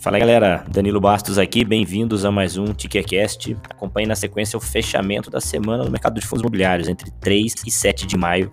Fala 0.00 0.18
galera, 0.18 0.64
Danilo 0.66 0.98
Bastos 0.98 1.36
aqui, 1.36 1.62
bem-vindos 1.62 2.24
a 2.24 2.30
mais 2.30 2.56
um 2.56 2.72
TickerCast. 2.72 3.54
Acompanhe 3.68 4.06
na 4.06 4.16
sequência 4.16 4.56
o 4.56 4.60
fechamento 4.60 5.28
da 5.30 5.42
semana 5.42 5.84
no 5.84 5.90
mercado 5.90 6.18
de 6.18 6.26
fundos 6.26 6.40
imobiliários 6.40 6.88
entre 6.88 7.10
3 7.20 7.56
e 7.66 7.70
7 7.70 8.06
de 8.06 8.16
maio 8.16 8.50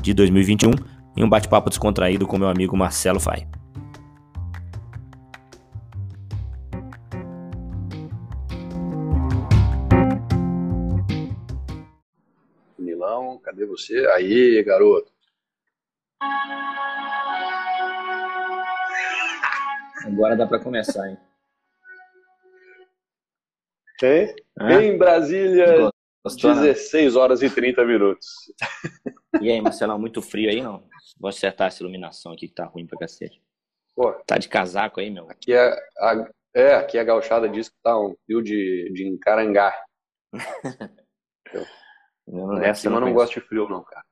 de 0.00 0.14
2021 0.14 0.70
em 1.14 1.22
um 1.22 1.28
bate-papo 1.28 1.68
descontraído 1.68 2.26
com 2.26 2.38
meu 2.38 2.48
amigo 2.48 2.74
Marcelo 2.74 3.20
Fai. 3.20 3.46
Milão, 12.78 13.38
cadê 13.44 13.66
você? 13.66 14.06
Aí, 14.14 14.64
garoto. 14.64 15.12
Agora 20.06 20.36
dá 20.36 20.46
para 20.46 20.60
começar, 20.60 21.08
hein? 21.08 21.18
Ah? 24.56 24.80
Em 24.80 24.96
Brasília, 24.96 25.90
Gostou, 26.24 26.54
16 26.54 27.14
né? 27.14 27.20
horas 27.20 27.42
e 27.42 27.50
30 27.50 27.84
minutos. 27.84 28.28
E 29.42 29.50
aí, 29.50 29.60
Marcelão, 29.60 29.98
muito 29.98 30.22
frio 30.22 30.48
aí, 30.48 30.62
não? 30.62 30.82
Vou 31.20 31.28
acertar 31.28 31.66
essa 31.66 31.82
iluminação 31.82 32.32
aqui 32.32 32.48
que 32.48 32.54
tá 32.54 32.64
ruim 32.64 32.86
pra 32.86 32.98
cacete. 32.98 33.42
Pô, 33.94 34.10
tá 34.26 34.38
de 34.38 34.48
casaco 34.48 34.98
aí, 34.98 35.10
meu? 35.10 35.28
Aqui 35.28 35.52
é, 35.52 35.78
a, 35.98 36.30
é, 36.54 36.74
aqui 36.74 36.96
a 36.96 37.04
gauchada 37.04 37.46
diz 37.46 37.68
que 37.68 37.76
tá 37.82 38.00
um 38.00 38.16
frio 38.24 38.40
de, 38.42 38.90
de 38.94 39.06
encarangar. 39.06 39.78
não, 42.26 42.62
essa 42.62 42.86
eu 42.86 42.98
não 42.98 43.12
gosto 43.12 43.34
de 43.34 43.46
frio, 43.46 43.68
não, 43.68 43.84
cara. 43.84 44.05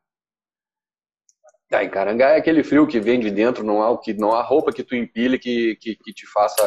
Tá, 1.75 1.83
encarangá 1.83 2.31
é 2.31 2.37
aquele 2.37 2.63
frio 2.63 2.87
que 2.87 3.01
vem 3.01 3.19
de 3.19 3.33
dentro, 3.33 3.65
não 3.65 3.83
há, 3.83 4.01
que, 4.01 4.15
não 4.15 4.33
há 4.33 4.41
roupa 4.41 4.73
que 4.73 4.85
tu 4.85 4.95
empilhe 4.95 5.41
que, 5.41 5.75
que, 5.75 5.97
que 5.97 6.13
te 6.13 6.25
faça 6.25 6.63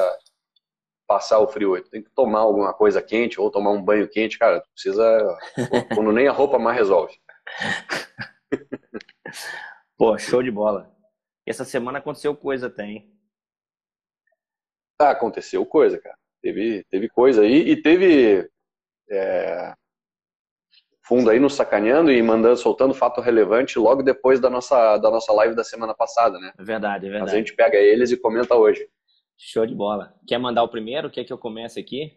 passar 1.08 1.40
o 1.40 1.48
frio. 1.48 1.82
Tu 1.82 1.90
tem 1.90 2.04
que 2.04 2.10
tomar 2.10 2.40
alguma 2.40 2.74
coisa 2.74 3.02
quente 3.02 3.40
ou 3.40 3.50
tomar 3.50 3.72
um 3.72 3.82
banho 3.82 4.10
quente, 4.10 4.38
cara. 4.38 4.60
Tu 4.60 4.70
precisa. 4.70 5.38
quando 5.96 6.12
nem 6.12 6.28
a 6.28 6.34
roupa 6.34 6.60
mais 6.60 6.76
resolve. 6.76 7.18
Pô, 9.98 10.18
show 10.18 10.44
de 10.44 10.52
bola. 10.52 10.94
Essa 11.46 11.64
semana 11.64 12.00
aconteceu 12.00 12.36
coisa 12.36 12.68
até, 12.68 12.84
hein? 12.84 13.10
Ah, 15.00 15.12
aconteceu 15.12 15.66
coisa, 15.66 16.02
cara. 16.02 16.18
Teve, 16.42 16.84
teve 16.90 17.08
coisa 17.08 17.44
aí 17.44 17.70
e 17.70 17.82
teve. 17.82 18.46
É, 19.10 19.74
fundo 21.08 21.30
aí 21.30 21.40
nos 21.40 21.54
sacaneando 21.54 22.12
e 22.12 22.22
mandando, 22.22 22.58
soltando 22.58 22.94
fato 22.94 23.22
relevante 23.22 23.80
logo 23.80 24.04
depois 24.04 24.40
da 24.40 24.50
nossa, 24.50 24.98
da 24.98 25.10
nossa 25.10 25.32
live 25.32 25.56
da 25.56 25.64
semana 25.64 25.94
passada, 25.94 26.38
né? 26.38 26.52
Verdade, 26.60 27.08
é 27.08 27.10
verdade. 27.10 27.32
Mas 27.32 27.34
a 27.34 27.38
gente 27.38 27.56
pega 27.56 27.78
eles 27.78 28.12
e 28.12 28.18
comenta 28.18 28.56
hoje. 28.56 28.88
Show 29.38 29.66
de 29.66 29.74
bola. 29.74 30.14
Quer 30.28 30.38
mandar 30.38 30.64
o 30.64 30.70
primeiro? 30.70 31.10
Quer 31.10 31.24
que 31.24 31.32
eu 31.32 31.38
comece 31.38 31.80
aqui? 31.80 32.12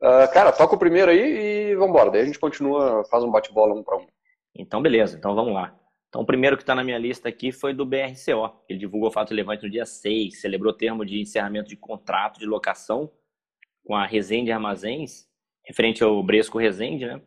Uh, 0.00 0.32
cara, 0.32 0.52
toca 0.52 0.76
o 0.76 0.78
primeiro 0.78 1.10
aí 1.10 1.72
e 1.72 1.76
vambora. 1.76 2.10
Daí 2.10 2.22
a 2.22 2.24
gente 2.24 2.38
continua, 2.38 3.04
faz 3.10 3.24
um 3.24 3.30
bate-bola 3.30 3.74
um 3.74 3.82
para 3.82 3.96
um. 3.96 4.06
Então, 4.54 4.80
beleza. 4.80 5.16
Então, 5.16 5.34
vamos 5.34 5.52
lá. 5.52 5.76
Então, 6.08 6.22
o 6.22 6.26
primeiro 6.26 6.56
que 6.56 6.62
está 6.62 6.74
na 6.74 6.84
minha 6.84 6.98
lista 6.98 7.28
aqui 7.28 7.50
foi 7.50 7.74
do 7.74 7.84
BRCO. 7.84 8.62
Ele 8.68 8.78
divulgou 8.78 9.08
o 9.08 9.12
fato 9.12 9.30
relevante 9.30 9.64
no 9.64 9.70
dia 9.70 9.86
6, 9.86 10.40
celebrou 10.40 10.72
o 10.72 10.76
termo 10.76 11.04
de 11.04 11.20
encerramento 11.20 11.68
de 11.68 11.76
contrato 11.76 12.38
de 12.38 12.46
locação 12.46 13.10
com 13.84 13.94
a 13.94 14.06
Resende 14.06 14.52
Armazéns 14.52 15.29
referente 15.70 16.02
ao 16.02 16.20
Bresco 16.20 16.58
Resende, 16.58 17.06
né? 17.06 17.20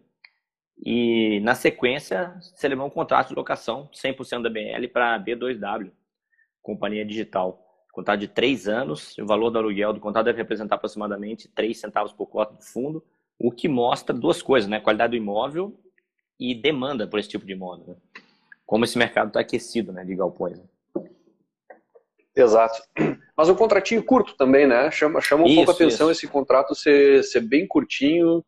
E 0.86 1.39
na 1.39 1.55
sequência, 1.55 2.36
celebrou 2.55 2.88
um 2.88 2.91
contrato 2.91 3.30
de 3.30 3.36
locação 3.36 3.89
100% 3.94 4.41
da 4.41 4.49
BL 4.49 4.86
para 4.91 5.16
a 5.16 5.19
B2W, 5.19 5.89
companhia 6.61 7.05
digital. 7.05 7.65
Contrato 7.93 8.20
de 8.20 8.27
três 8.27 8.67
anos, 8.67 9.17
o 9.17 9.26
valor 9.26 9.49
do 9.49 9.59
aluguel 9.59 9.93
do 9.93 10.02
contrato 10.02 10.26
deve 10.26 10.39
representar 10.39 10.76
aproximadamente 10.76 11.48
3 11.48 11.77
centavos 11.77 12.11
por 12.11 12.26
cota 12.26 12.55
do 12.55 12.64
fundo, 12.64 13.02
o 13.39 13.49
que 13.49 13.70
mostra 13.70 14.14
duas 14.14 14.42
coisas, 14.42 14.70
né? 14.70 14.81
Qualidade 14.81 15.11
do 15.11 15.17
imóvel 15.17 15.80
e 16.37 16.54
demanda 16.54 17.08
por 17.08 17.20
esse 17.20 17.30
tipo 17.30 17.45
de 17.45 17.54
imóvel. 17.54 17.87
Né? 17.87 17.95
Como 18.65 18.83
esse 18.83 18.98
mercado 18.98 19.27
está 19.27 19.39
aquecido, 19.39 19.93
né, 19.93 20.04
de 20.04 20.15
galpões. 20.15 20.60
Né? 20.60 20.65
Exato. 22.36 22.82
Mas 23.38 23.49
o 23.49 23.55
contratinho 23.55 24.04
curto 24.04 24.36
também, 24.36 24.67
né? 24.67 24.89
Chama, 24.92 25.21
chama 25.21 25.44
um 25.44 25.48
isso, 25.48 25.55
pouco 25.55 25.71
a 25.71 25.73
atenção 25.73 26.11
isso. 26.11 26.26
esse 26.26 26.32
contrato 26.32 26.76
ser, 26.76 27.23
ser 27.23 27.42
bem 27.42 27.67
curtinho, 27.67 28.44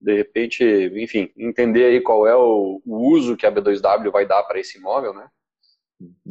de 0.00 0.14
repente, 0.14 0.64
enfim, 0.94 1.32
entender 1.36 1.86
aí 1.86 2.00
qual 2.00 2.26
é 2.26 2.36
o, 2.36 2.80
o 2.84 3.10
uso 3.12 3.36
que 3.36 3.46
a 3.46 3.52
B2W 3.52 4.10
vai 4.10 4.26
dar 4.26 4.42
para 4.44 4.60
esse 4.60 4.78
imóvel, 4.78 5.14
né? 5.14 5.28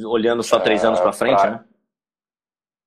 Olhando 0.06 0.44
só 0.44 0.60
três 0.60 0.84
é, 0.84 0.88
anos 0.88 1.00
para 1.00 1.12
frente, 1.12 1.42
pra... 1.42 1.52
né? 1.52 1.66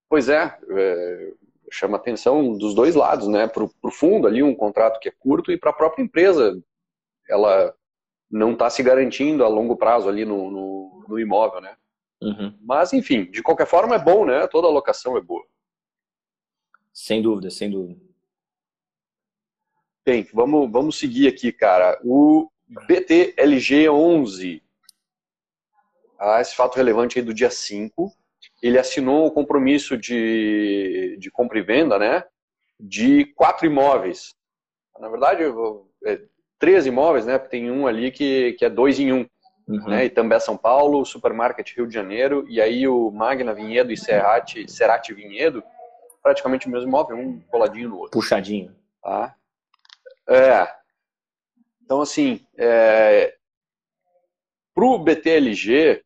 Pois 0.08 0.28
é, 0.28 0.58
é, 0.70 1.32
chama 1.70 1.96
atenção 1.96 2.56
dos 2.56 2.74
dois 2.74 2.94
lados, 2.94 3.28
né? 3.28 3.46
Para 3.46 3.64
o 3.64 3.90
fundo 3.90 4.26
ali, 4.26 4.42
um 4.42 4.54
contrato 4.54 5.00
que 5.00 5.08
é 5.08 5.12
curto, 5.18 5.52
e 5.52 5.58
para 5.58 5.70
a 5.70 5.74
própria 5.74 6.02
empresa, 6.02 6.58
ela 7.28 7.74
não 8.30 8.52
está 8.52 8.70
se 8.70 8.82
garantindo 8.82 9.44
a 9.44 9.48
longo 9.48 9.76
prazo 9.76 10.08
ali 10.08 10.24
no, 10.24 10.50
no, 10.50 11.04
no 11.08 11.20
imóvel, 11.20 11.60
né? 11.60 11.76
Uhum. 12.20 12.56
Mas, 12.60 12.92
enfim, 12.92 13.24
de 13.30 13.42
qualquer 13.42 13.66
forma 13.66 13.94
é 13.94 13.98
bom, 13.98 14.24
né? 14.24 14.46
Toda 14.48 14.66
alocação 14.66 15.16
é 15.16 15.20
boa. 15.20 15.44
Sem 16.92 17.22
dúvida, 17.22 17.50
sem 17.50 17.70
dúvida. 17.70 18.00
Bem, 20.04 20.26
vamos, 20.32 20.70
vamos 20.70 20.98
seguir 20.98 21.28
aqui, 21.28 21.52
cara. 21.52 22.00
O 22.02 22.50
BTLG11, 22.88 24.62
ah, 26.18 26.40
esse 26.40 26.56
fato 26.56 26.76
relevante 26.76 27.18
aí 27.18 27.24
do 27.24 27.34
dia 27.34 27.50
5, 27.50 28.12
ele 28.62 28.78
assinou 28.78 29.26
o 29.26 29.30
compromisso 29.30 29.96
de, 29.96 31.16
de 31.20 31.30
compra 31.30 31.58
e 31.58 31.62
venda, 31.62 31.98
né? 31.98 32.24
De 32.80 33.26
quatro 33.34 33.66
imóveis. 33.66 34.34
Na 34.98 35.08
verdade, 35.08 35.44
é, 36.04 36.20
três 36.58 36.86
imóveis, 36.86 37.24
né? 37.26 37.38
Tem 37.38 37.70
um 37.70 37.86
ali 37.86 38.10
que, 38.10 38.54
que 38.54 38.64
é 38.64 38.70
dois 38.70 38.98
em 38.98 39.12
um 39.12 39.28
uhum. 39.68 39.88
né? 39.88 40.06
Itambé 40.06 40.40
São 40.40 40.56
Paulo, 40.56 41.04
Supermarket 41.04 41.76
Rio 41.76 41.86
de 41.86 41.94
Janeiro, 41.94 42.46
e 42.48 42.60
aí 42.60 42.88
o 42.88 43.10
Magna 43.10 43.52
Vinhedo 43.52 43.92
e 43.92 43.96
Serrate, 43.96 44.70
Serrate 44.70 45.12
Vinhedo, 45.12 45.62
praticamente 46.22 46.66
o 46.66 46.70
mesmo 46.70 46.88
imóvel, 46.88 47.16
um 47.16 47.40
coladinho 47.40 47.90
no 47.90 47.98
outro. 47.98 48.12
Puxadinho. 48.12 48.74
Tá? 49.02 49.34
É. 50.28 50.68
Então, 51.82 52.00
assim, 52.00 52.46
é, 52.56 53.34
para 54.74 54.84
o 54.84 54.98
BTLG, 54.98 56.04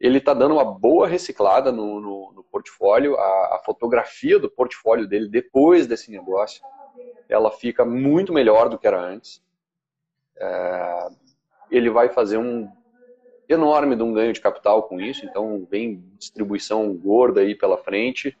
ele 0.00 0.18
está 0.18 0.34
dando 0.34 0.54
uma 0.54 0.64
boa 0.64 1.06
reciclada 1.06 1.72
no, 1.72 2.00
no, 2.00 2.32
no 2.32 2.44
portfólio, 2.44 3.16
a, 3.16 3.56
a, 3.56 3.62
fotografia 3.64 4.38
do 4.38 4.50
portfólio 4.50 5.08
dele 5.08 5.28
depois 5.28 5.86
desse 5.86 6.10
negócio, 6.10 6.62
ela 7.28 7.50
fica 7.50 7.84
muito 7.84 8.32
melhor 8.32 8.68
do 8.68 8.78
que 8.78 8.86
era 8.86 9.00
antes. 9.00 9.42
É, 10.36 11.08
ele 11.76 11.90
vai 11.90 12.08
fazer 12.08 12.38
um 12.38 12.68
enorme 13.48 13.96
de 13.96 14.02
um 14.02 14.12
ganho 14.12 14.32
de 14.32 14.40
capital 14.40 14.84
com 14.84 15.00
isso, 15.00 15.24
então 15.24 15.66
vem 15.70 16.02
distribuição 16.18 16.94
gorda 16.94 17.40
aí 17.40 17.54
pela 17.54 17.76
frente. 17.76 18.36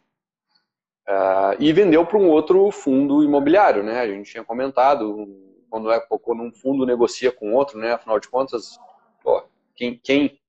Uh, 1.06 1.52
e 1.58 1.70
vendeu 1.72 2.06
para 2.06 2.18
um 2.18 2.30
outro 2.30 2.70
fundo 2.70 3.22
imobiliário, 3.22 3.82
né? 3.82 4.00
A 4.00 4.08
gente 4.08 4.30
tinha 4.30 4.42
comentado, 4.42 5.28
quando, 5.68 5.92
é, 5.92 6.00
quando 6.00 6.42
um 6.42 6.52
fundo 6.52 6.86
negocia 6.86 7.30
com 7.30 7.52
outro, 7.52 7.78
né? 7.78 7.92
Afinal 7.92 8.18
de 8.18 8.28
contas, 8.28 8.78
pô, 9.22 9.44
quem 9.76 10.00
quem 10.02 10.40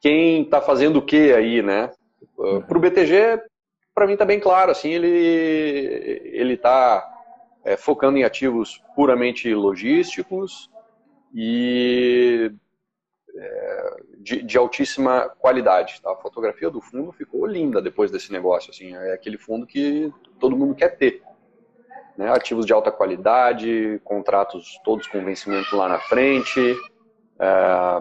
quem 0.00 0.42
está 0.42 0.62
fazendo 0.62 0.98
o 0.98 1.02
que 1.02 1.32
aí, 1.32 1.60
né? 1.60 1.90
Uh, 2.38 2.62
para 2.62 2.78
o 2.78 2.80
BTG, 2.80 3.42
para 3.94 4.06
mim 4.06 4.14
está 4.14 4.24
bem 4.24 4.40
claro, 4.40 4.70
assim, 4.70 4.90
ele 4.90 5.08
ele 6.32 6.54
está 6.54 7.06
é, 7.62 7.76
focando 7.76 8.16
em 8.16 8.24
ativos 8.24 8.82
puramente 8.94 9.52
logísticos, 9.52 10.70
e 11.34 12.52
é, 13.34 13.96
de, 14.18 14.42
de, 14.42 14.58
altíssima 14.58 15.28
qualidade. 15.38 16.00
Tá? 16.02 16.10
A 16.10 16.16
fotografia 16.16 16.70
do 16.70 16.80
fundo 16.80 17.12
ficou 17.12 17.46
linda 17.46 17.82
depois 17.82 18.10
desse 18.10 18.32
negócio. 18.32 18.70
Assim, 18.70 18.94
é 18.94 19.12
aquele 19.12 19.36
fundo 19.36 19.66
que 19.66 20.12
todo 20.40 20.56
mundo 20.56 20.74
quer 20.74 20.96
ter. 20.96 21.22
Né? 22.16 22.30
Ativos 22.30 22.64
de 22.64 22.72
alta 22.72 22.90
qualidade, 22.90 24.00
contratos 24.04 24.80
todos 24.84 25.06
com 25.06 25.24
vencimento 25.24 25.76
lá 25.76 25.88
na 25.88 25.98
frente. 26.00 26.74
É, 27.38 28.00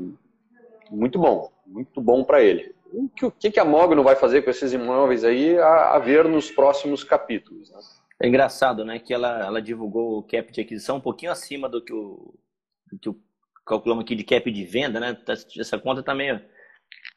muito 0.89 1.19
bom, 1.19 1.51
muito 1.65 2.01
bom 2.01 2.23
para 2.23 2.41
ele. 2.41 2.73
O 2.93 3.31
que, 3.31 3.51
que 3.51 3.59
a 3.59 3.65
Mogno 3.65 4.03
vai 4.03 4.15
fazer 4.15 4.43
com 4.43 4.49
esses 4.49 4.71
imóveis 4.71 5.25
aí 5.25 5.57
a, 5.59 5.95
a 5.95 5.99
ver 5.99 6.25
nos 6.25 6.49
próximos 6.49 7.03
capítulos. 7.03 7.69
Né? 7.69 7.79
É 8.21 8.27
engraçado, 8.27 8.85
né, 8.85 8.99
que 8.99 9.13
ela, 9.13 9.45
ela 9.45 9.61
divulgou 9.61 10.19
o 10.19 10.23
cap 10.23 10.49
de 10.49 10.61
aquisição 10.61 10.97
um 10.97 11.01
pouquinho 11.01 11.31
acima 11.33 11.67
do 11.67 11.83
que 11.83 11.91
o, 11.91 12.33
que 12.97 13.09
calculamos 13.65 14.03
aqui 14.03 14.15
de 14.15 14.23
cap 14.23 14.49
de 14.49 14.63
venda, 14.63 14.99
né? 14.99 15.13
Tá, 15.13 15.33
essa 15.33 15.79
conta 15.79 16.03
tá 16.03 16.13
meio. 16.13 16.41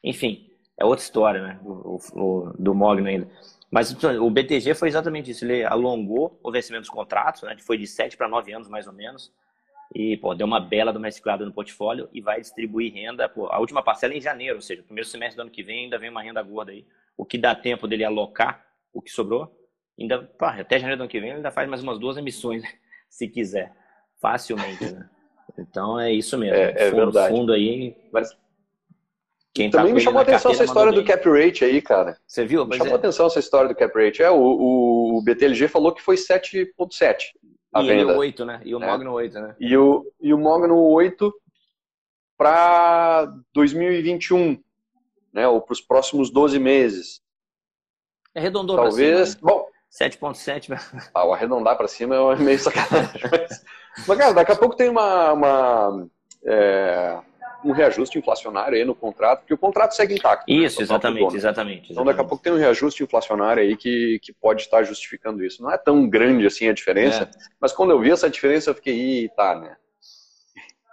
Enfim, 0.03 0.51
é 0.79 0.85
outra 0.85 1.05
história, 1.05 1.43
né? 1.43 1.61
O, 1.63 1.99
o, 2.15 2.53
do 2.59 2.75
Mogno 2.75 3.07
ainda. 3.07 3.29
Mas 3.71 3.93
o 3.93 4.31
BTG 4.31 4.75
foi 4.75 4.89
exatamente 4.89 5.31
isso. 5.31 5.45
Ele 5.45 5.65
alongou 5.65 6.41
o 6.43 6.51
vencimento 6.51 6.83
dos 6.83 6.91
contratos, 6.91 7.43
né? 7.43 7.57
Foi 7.59 7.77
de 7.77 7.87
7 7.87 8.17
para 8.17 8.29
9 8.29 8.53
anos, 8.53 8.69
mais 8.69 8.87
ou 8.87 8.93
menos. 8.93 9.33
E, 9.95 10.17
pô, 10.17 10.35
deu 10.35 10.47
uma 10.47 10.61
bela 10.61 10.93
uma 10.93 11.07
reciclada 11.07 11.45
no 11.45 11.53
portfólio 11.53 12.09
e 12.13 12.21
vai 12.21 12.41
distribuir 12.41 12.93
renda. 12.93 13.29
Pô, 13.29 13.47
a 13.51 13.59
última 13.59 13.83
parcela 13.83 14.15
é 14.15 14.17
em 14.17 14.21
janeiro, 14.21 14.57
ou 14.57 14.63
seja, 14.63 14.83
primeiro 14.83 15.09
semestre 15.09 15.37
do 15.37 15.43
ano 15.43 15.51
que 15.51 15.63
vem 15.63 15.85
ainda 15.85 15.99
vem 15.99 16.11
uma 16.11 16.23
renda 16.23 16.43
gorda 16.43 16.73
aí. 16.73 16.87
o 17.17 17.25
que 17.25 17.37
dá 17.37 17.55
tempo 17.55 17.87
dele 17.87 18.05
alocar 18.05 18.65
o 18.93 19.03
que 19.03 19.11
sobrou. 19.11 19.55
Ainda, 19.99 20.23
pá, 20.23 20.61
até 20.61 20.79
janeiro 20.79 20.99
do 20.99 21.03
ano 21.03 21.11
que 21.11 21.21
vem 21.21 21.31
ele 21.31 21.39
ainda 21.39 21.51
faz 21.51 21.69
mais 21.69 21.83
umas 21.83 21.99
duas 21.99 22.17
emissões, 22.17 22.63
se 23.11 23.29
quiser, 23.29 23.75
facilmente, 24.21 24.85
né? 24.85 25.11
Então 25.59 25.99
é 25.99 26.13
isso 26.13 26.37
mesmo. 26.39 26.55
É, 26.57 26.71
é 26.77 26.91
fundo, 26.91 26.97
verdade. 27.05 27.35
Fundo 27.35 27.53
aí. 27.53 27.97
Mas 28.13 28.37
quem 29.55 29.71
tá 29.71 29.79
também 29.79 29.93
me 29.95 30.01
chamou 30.01 30.21
a 30.21 30.23
atenção 30.23 30.53
essa 30.53 30.65
história 30.65 30.93
do 30.93 31.05
cap 31.05 31.29
rate 31.29 31.65
aí, 31.65 31.83
cara. 31.83 32.17
Você 32.27 32.45
viu? 32.45 32.65
Me 32.65 32.77
chamou 32.77 32.93
é. 32.93 32.97
a 32.97 32.99
atenção 32.99 33.27
essa 33.27 33.41
história 33.41 33.69
do 33.69 33.75
cap 33.75 33.93
rate. 33.99 34.23
É, 34.23 34.31
o, 34.31 35.17
o 35.17 35.23
BTLG 35.23 35.67
falou 35.69 35.93
que 35.93 36.03
foi 36.03 36.17
7.7 36.17 37.33
a 37.73 37.83
E 37.83 37.87
venda. 37.89 38.15
o 38.15 38.19
8, 38.19 38.45
né? 38.45 38.61
E 38.65 38.75
o 38.75 38.83
É. 38.83 38.87
Mogno 38.87 39.13
8, 39.13 39.41
né? 39.41 39.57
E 39.59 39.77
o, 39.77 40.07
e 40.21 40.33
o 40.33 40.39
Mogno 40.39 40.79
8 40.81 41.33
para 42.37 43.27
2021, 43.53 44.63
né? 45.33 45.49
Ou 45.49 45.61
para 45.61 45.73
os 45.73 45.81
próximos 45.81 46.31
12 46.31 46.59
meses. 46.59 47.21
Arredondou 48.35 48.77
pra 48.77 48.85
Talvez. 48.87 49.31
cima. 49.31 49.41
né? 49.51 49.53
Bom, 49.55 49.68
7.7. 49.91 51.11
ah, 51.15 51.27
o 51.27 51.33
arredondar 51.33 51.77
para 51.77 51.89
cima 51.89 52.15
é 52.15 52.37
meio 52.37 52.59
sacanagem. 52.59 53.21
mas, 53.31 53.65
mas, 54.07 54.19
cara, 54.19 54.33
daqui 54.33 54.53
a 54.53 54.57
pouco 54.57 54.77
tem 54.77 54.89
uma, 54.89 55.33
uma, 55.33 56.07
é, 56.45 57.19
um 57.65 57.73
reajuste 57.73 58.19
inflacionário 58.19 58.77
aí 58.77 58.85
no 58.85 58.95
contrato, 58.95 59.41
porque 59.41 59.55
o 59.55 59.59
contrato 59.59 59.93
segue 59.93 60.15
intacto. 60.15 60.45
né? 60.49 60.59
Isso, 60.65 60.81
o 60.81 60.83
exatamente, 60.83 61.25
dono. 61.25 61.37
exatamente. 61.37 61.93
Então, 61.93 62.05
daqui 62.05 62.21
a 62.21 62.25
pouco 62.25 62.43
tem 62.43 62.53
um 62.53 62.59
reajuste 62.59 63.03
inflacionário 63.03 63.63
aí 63.63 63.77
que, 63.77 64.19
que 64.23 64.33
pode 64.33 64.63
estar 64.63 64.83
justificando 64.85 65.45
isso. 65.45 65.63
Não 65.63 65.71
é 65.73 65.79
tão 65.79 66.09
grande 66.09 66.47
assim 66.47 66.69
a 66.69 66.73
diferença, 66.73 67.25
É. 67.25 67.31
mas 67.61 67.73
quando 67.73 67.91
eu 67.91 68.01
vi 68.01 68.11
essa 68.11 68.29
diferença, 68.31 68.71
eu 68.71 68.75
fiquei, 68.75 68.95
Ih, 68.95 69.29
tá, 69.31 69.55
né? 69.59 69.77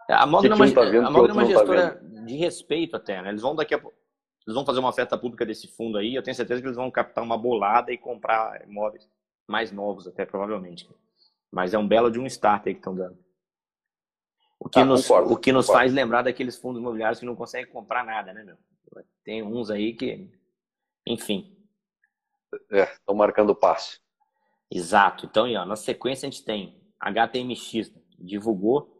A 0.10 0.26
Mogno 0.26 0.48
é 0.48 0.50
que 0.50 0.56
uma, 0.56 0.66
um 0.66 0.72
tá 0.72 0.82
vendo 0.82 1.04
a 1.04 1.08
que 1.08 1.14
Mogno 1.14 1.30
é 1.30 1.34
uma 1.34 1.42
não 1.42 1.50
tá 1.50 1.58
gestora 1.58 2.00
de 2.26 2.36
respeito 2.38 2.96
até, 2.96 3.22
né? 3.22 3.30
Eles 3.30 3.42
vão 3.42 3.56
daqui 3.56 3.74
a 3.74 3.80
pouco. 3.80 3.98
Eles 4.46 4.56
vão 4.56 4.66
fazer 4.66 4.80
uma 4.80 4.90
oferta 4.90 5.18
pública 5.18 5.46
desse 5.46 5.68
fundo 5.68 5.98
aí. 5.98 6.14
Eu 6.14 6.22
tenho 6.24 6.36
certeza 6.36 6.62
que 6.62 6.68
eles 6.68 6.78
vão 6.78 6.92
captar 6.92 7.24
uma 7.24 7.38
bolada 7.38 7.92
e 7.92 7.98
comprar 7.98 8.62
imóveis 8.68 9.10
mais 9.48 9.72
novos, 9.72 10.08
até 10.08 10.26
provavelmente. 10.26 10.88
Mas 11.52 11.74
é 11.74 11.78
um 11.78 11.88
belo 11.88 12.12
de 12.12 12.20
um 12.20 12.26
start 12.28 12.68
aí 12.68 12.74
que 12.74 12.80
estão 12.80 12.96
dando. 12.96 13.18
O 14.60 14.70
que, 14.70 14.80
Ah, 14.80 14.86
nos, 14.86 15.02
concordo, 15.08 15.34
o 15.34 15.38
que 15.38 15.52
nos 15.52 15.66
concordo. 15.66 15.82
faz 15.82 15.94
lembrar 15.94 16.22
daqueles 16.22 16.58
fundos 16.58 16.80
imobiliários 16.82 17.20
que 17.20 17.26
não 17.26 17.36
conseguem 17.36 17.72
comprar 17.72 18.04
nada, 18.06 18.34
né, 18.34 18.44
meu? 18.44 18.58
Tem 19.24 19.42
uns 19.44 19.70
aí 19.70 19.94
que. 19.94 20.30
Enfim. 21.08 21.56
É, 22.72 22.84
estão 22.94 23.16
marcando 23.16 23.50
o 23.50 23.56
passo. 23.56 24.00
Exato. 24.72 25.26
Então, 25.26 25.46
aí, 25.46 25.56
ó, 25.56 25.66
na 25.66 25.76
sequência 25.76 26.28
a 26.28 26.32
gente 26.32 26.44
tem 26.46 26.80
HTMX, 27.00 27.92
divulgou 28.18 28.92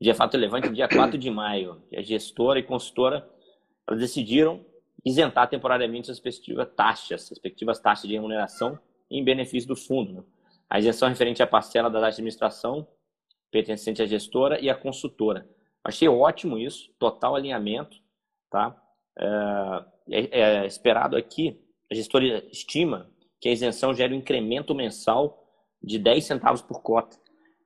de 0.00 0.12
fato 0.14 0.32
relevante 0.34 0.68
dia 0.70 0.88
4 0.88 1.16
de 1.18 1.30
maio. 1.30 1.82
A 1.94 2.02
gestora 2.02 2.58
e 2.58 2.62
consultora 2.62 3.28
elas 3.88 4.00
decidiram 4.00 4.64
isentar 5.04 5.48
temporariamente 5.48 6.10
as 6.10 6.18
respectivas 6.18 6.68
taxas, 6.76 7.22
as 7.22 7.28
respectivas 7.30 7.80
taxas 7.80 8.08
de 8.08 8.14
remuneração 8.14 8.78
em 9.10 9.24
benefício 9.24 9.68
do 9.68 9.74
fundo. 9.76 10.12
né? 10.12 10.22
A 10.68 10.78
isenção 10.78 11.08
referente 11.08 11.42
à 11.42 11.46
parcela 11.46 11.88
da 11.88 11.98
taxa 11.98 12.16
de 12.16 12.20
administração 12.20 12.86
pertencente 13.50 14.02
à 14.02 14.06
gestora 14.06 14.60
e 14.60 14.68
à 14.68 14.74
consultora. 14.74 15.48
Achei 15.82 16.06
ótimo 16.06 16.58
isso, 16.58 16.90
total 16.98 17.34
alinhamento, 17.34 17.96
tá? 18.50 18.76
É, 19.18 19.84
é- 20.10 20.40
é 20.40 20.66
esperado 20.66 21.16
aqui, 21.16 21.58
a 21.90 21.94
gestora 21.94 22.44
estima 22.52 23.10
que 23.40 23.48
a 23.48 23.52
isenção 23.52 23.94
gera 23.94 24.12
um 24.12 24.16
incremento 24.18 24.74
mensal 24.74 25.42
de 25.82 25.98
10 25.98 26.24
centavos 26.24 26.60
por 26.60 26.82
cota. 26.82 27.16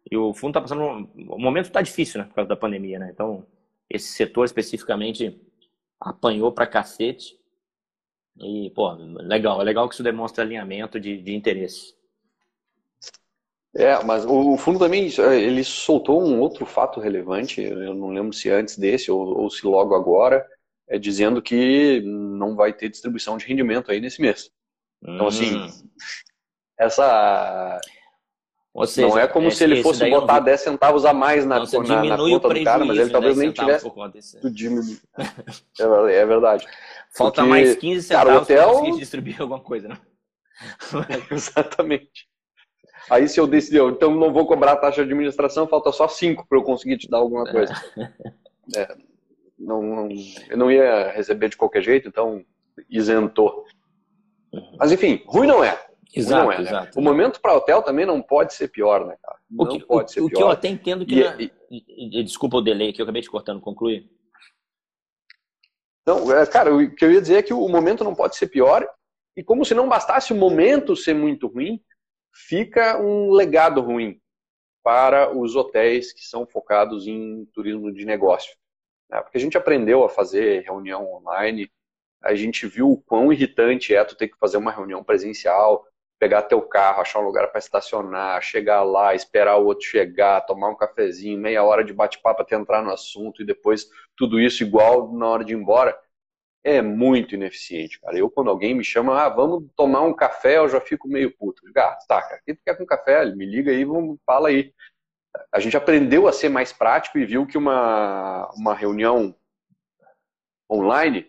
E 0.08 0.16
o 0.16 0.32
fundo 0.34 0.50
está 0.50 0.60
passando. 0.60 0.82
um- 0.82 1.32
O 1.34 1.38
momento 1.38 1.66
está 1.66 1.82
difícil, 1.82 2.20
né? 2.20 2.28
Por 2.28 2.34
causa 2.34 2.48
da 2.48 2.56
pandemia, 2.56 2.98
né? 2.98 3.10
Então, 3.12 3.44
esse 3.90 4.08
setor 4.12 4.44
especificamente 4.44 5.40
apanhou 6.02 6.52
pra 6.52 6.66
cacete. 6.66 7.38
E, 8.38 8.70
pô, 8.75 8.93
legal. 8.93 9.60
É 9.60 9.64
legal 9.64 9.88
que 9.88 9.94
isso 9.94 10.02
demonstra 10.02 10.44
alinhamento 10.44 10.99
de, 10.99 11.20
de 11.20 11.34
interesse. 11.34 11.94
É, 13.75 14.02
mas 14.04 14.26
o 14.26 14.56
fundo 14.58 14.78
também 14.78 15.06
eh, 15.06 15.40
ele 15.40 15.64
soltou 15.64 16.22
um 16.22 16.38
outro 16.40 16.66
fato 16.66 17.00
relevante, 17.00 17.62
eu 17.62 17.94
não 17.94 18.10
lembro 18.10 18.31
se 18.34 18.50
antes 18.50 18.76
desse 18.76 19.10
ou, 19.10 19.38
ou 19.38 19.49
se 19.49 19.64
logo 19.66 19.94
agora, 19.94 20.46
é 20.87 20.99
dizendo 20.99 21.40
que 21.40 22.02
não 22.05 22.55
vai 22.55 22.75
ter 22.75 22.90
distribuição 22.90 23.38
de 23.38 23.46
rendimento 23.46 23.90
aí 23.90 23.98
nesse 23.98 24.20
mês. 24.20 24.50
Então, 25.02 25.26
assim, 25.26 25.56
Hum. 25.56 25.69
Essa 26.78 27.81
Ou 28.74 28.86
seja, 28.86 29.06
não 29.06 29.19
é 29.19 29.28
como 29.28 29.48
esse- 29.48 29.58
se 29.58 29.64
ele 29.64 29.82
fosse 29.82 30.08
botar 30.08 30.38
vi. 30.38 30.46
10 30.46 30.60
centavos 30.62 31.04
a 31.04 31.12
mais 31.12 31.44
na, 31.44 31.58
Então, 31.58 31.82
na, 31.82 32.04
na 32.04 32.16
conta 32.16 32.48
do 32.48 32.64
cara, 32.64 32.84
mas 32.84 32.98
ele 32.98 33.10
talvez 33.10 33.36
10 33.36 33.38
nem 33.38 33.52
tivesse. 33.52 33.84
É, 35.78 36.14
é 36.16 36.26
verdade. 36.26 36.66
Falta 37.14 37.42
Porque, 37.42 37.50
mais 37.50 37.76
15 37.76 38.08
cara, 38.08 38.40
o 38.40 38.44
centavos 38.44 38.48
para 38.48 38.66
hotel- 38.66 38.78
conseguir 38.80 38.98
distribuir 38.98 39.40
alguma 39.42 39.60
coisa, 39.60 39.88
né? 39.88 39.98
Exatamente. 41.30 42.26
Aí 43.10 43.28
se 43.28 43.38
eu 43.38 43.46
decidir, 43.46 43.82
então 43.82 44.14
não 44.14 44.32
vou 44.32 44.46
cobrar 44.46 44.72
a 44.72 44.76
taxa 44.76 45.04
de 45.04 45.12
administração, 45.12 45.66
falta 45.66 45.92
só 45.92 46.08
5 46.08 46.46
para 46.48 46.56
eu 46.58 46.62
conseguir 46.62 46.96
te 46.96 47.10
dar 47.10 47.19
alguma 47.19 47.44
coisa. 47.50 47.74
É, 48.76 48.94
não, 49.58 49.82
não, 49.82 50.08
eu 50.48 50.56
não 50.56 50.70
ia 50.70 51.10
receber 51.10 51.48
de 51.48 51.56
qualquer 51.56 51.82
jeito, 51.82 52.06
então 52.08 52.44
isentou. 52.88 53.64
Mas 54.78 54.92
enfim, 54.92 55.20
ruim 55.26 55.48
não 55.48 55.64
é. 55.64 55.76
Exato, 56.14 56.44
não 56.44 56.52
é, 56.52 56.56
né? 56.56 56.62
exato. 56.62 56.98
O 56.98 57.02
momento 57.02 57.40
para 57.40 57.54
hotel 57.54 57.82
também 57.82 58.04
não 58.04 58.20
pode 58.20 58.54
ser 58.54 58.68
pior, 58.68 59.06
né, 59.06 59.16
cara? 59.22 59.38
O 59.56 59.64
Não 59.64 59.78
que, 59.78 59.84
pode 59.86 60.10
o, 60.10 60.12
ser 60.14 60.20
o 60.20 60.26
que 60.28 60.34
eu 60.34 60.38
pior. 60.38 60.50
até 60.50 60.68
entendo 60.68 61.06
que. 61.06 61.14
E- 61.20 61.24
na- 61.24 61.36
e- 61.40 61.52
e- 62.20 62.24
Desculpa 62.24 62.58
o 62.58 62.62
delay 62.62 62.92
que 62.92 63.00
eu 63.00 63.04
acabei 63.04 63.22
te 63.22 63.30
cortando, 63.30 63.60
conclui. 63.60 64.10
Não, 66.06 66.32
é, 66.36 66.44
cara, 66.46 66.74
o 66.74 66.94
que 66.94 67.04
eu 67.04 67.12
ia 67.12 67.20
dizer 67.20 67.36
é 67.36 67.42
que 67.42 67.54
o 67.54 67.68
momento 67.68 68.02
não 68.04 68.14
pode 68.14 68.36
ser 68.36 68.48
pior, 68.48 68.86
e 69.36 69.42
como 69.42 69.64
se 69.64 69.74
não 69.74 69.88
bastasse 69.88 70.32
o 70.32 70.36
momento 70.36 70.96
ser 70.96 71.14
muito 71.14 71.46
ruim, 71.46 71.80
fica 72.32 72.98
um 73.00 73.30
legado 73.30 73.80
ruim 73.80 74.20
para 74.82 75.30
os 75.36 75.54
hotéis 75.54 76.12
que 76.12 76.24
são 76.26 76.44
focados 76.46 77.06
em 77.06 77.44
turismo 77.54 77.92
de 77.92 78.04
negócio. 78.04 78.52
né? 79.08 79.20
Porque 79.22 79.38
a 79.38 79.40
gente 79.40 79.56
aprendeu 79.56 80.02
a 80.04 80.08
fazer 80.08 80.62
reunião 80.64 81.06
online, 81.14 81.70
a 82.22 82.34
gente 82.34 82.66
viu 82.66 82.90
o 82.90 83.00
quão 83.00 83.32
irritante 83.32 83.94
é 83.94 84.02
tu 84.04 84.16
ter 84.16 84.28
que 84.28 84.38
fazer 84.38 84.56
uma 84.56 84.72
reunião 84.72 85.04
presencial, 85.04 85.86
pegar 86.22 86.42
teu 86.42 86.62
carro, 86.62 87.00
achar 87.00 87.19
um 87.19 87.24
lugar 87.24 87.48
para 87.48 87.58
estacionar, 87.58 88.40
chegar 88.40 88.84
lá, 88.84 89.12
esperar 89.12 89.56
o 89.56 89.66
outro 89.66 89.84
chegar, 89.84 90.40
tomar 90.42 90.69
um 90.69 90.76
cafezinho, 90.76 91.36
meia 91.36 91.64
hora 91.64 91.82
de 91.82 91.93
bate-papo 91.93 92.43
até 92.43 92.55
entrar 92.55 92.81
no 92.81 92.93
assunto 92.93 93.43
e 93.43 93.44
depois 93.44 93.88
tudo 94.17 94.38
isso 94.38 94.62
igual 94.62 95.12
na 95.12 95.26
hora 95.26 95.44
de 95.44 95.52
ir 95.52 95.56
embora, 95.56 95.98
é 96.62 96.81
muito 96.81 97.34
ineficiente, 97.34 98.00
cara. 98.00 98.17
Eu, 98.17 98.31
quando 98.31 98.50
alguém 98.50 98.72
me 98.72 98.84
chama, 98.84 99.20
ah, 99.20 99.29
vamos 99.29 99.69
tomar 99.74 100.02
um 100.02 100.14
café, 100.14 100.58
eu 100.58 100.69
já 100.69 100.81
fico 100.81 101.08
meio 101.08 101.36
puto. 101.36 101.67
Digo, 101.67 101.76
Ah, 101.81 101.98
tá, 102.06 102.22
cara, 102.22 102.41
o 102.41 102.44
que 102.44 102.55
tu 102.55 102.60
quer 102.64 102.79
com 102.79 102.86
café? 102.86 103.24
Me 103.34 103.44
liga 103.44 103.72
aí, 103.72 103.84
vamos, 103.84 104.17
fala 104.24 104.50
aí. 104.50 104.72
A 105.50 105.58
gente 105.58 105.76
aprendeu 105.76 106.29
a 106.29 106.32
ser 106.32 106.48
mais 106.48 106.72
prático 106.72 107.19
e 107.19 107.26
viu 107.26 107.48
que 107.48 107.58
uma, 107.58 108.48
uma 108.55 108.76
reunião 108.76 109.34
online, 110.70 111.26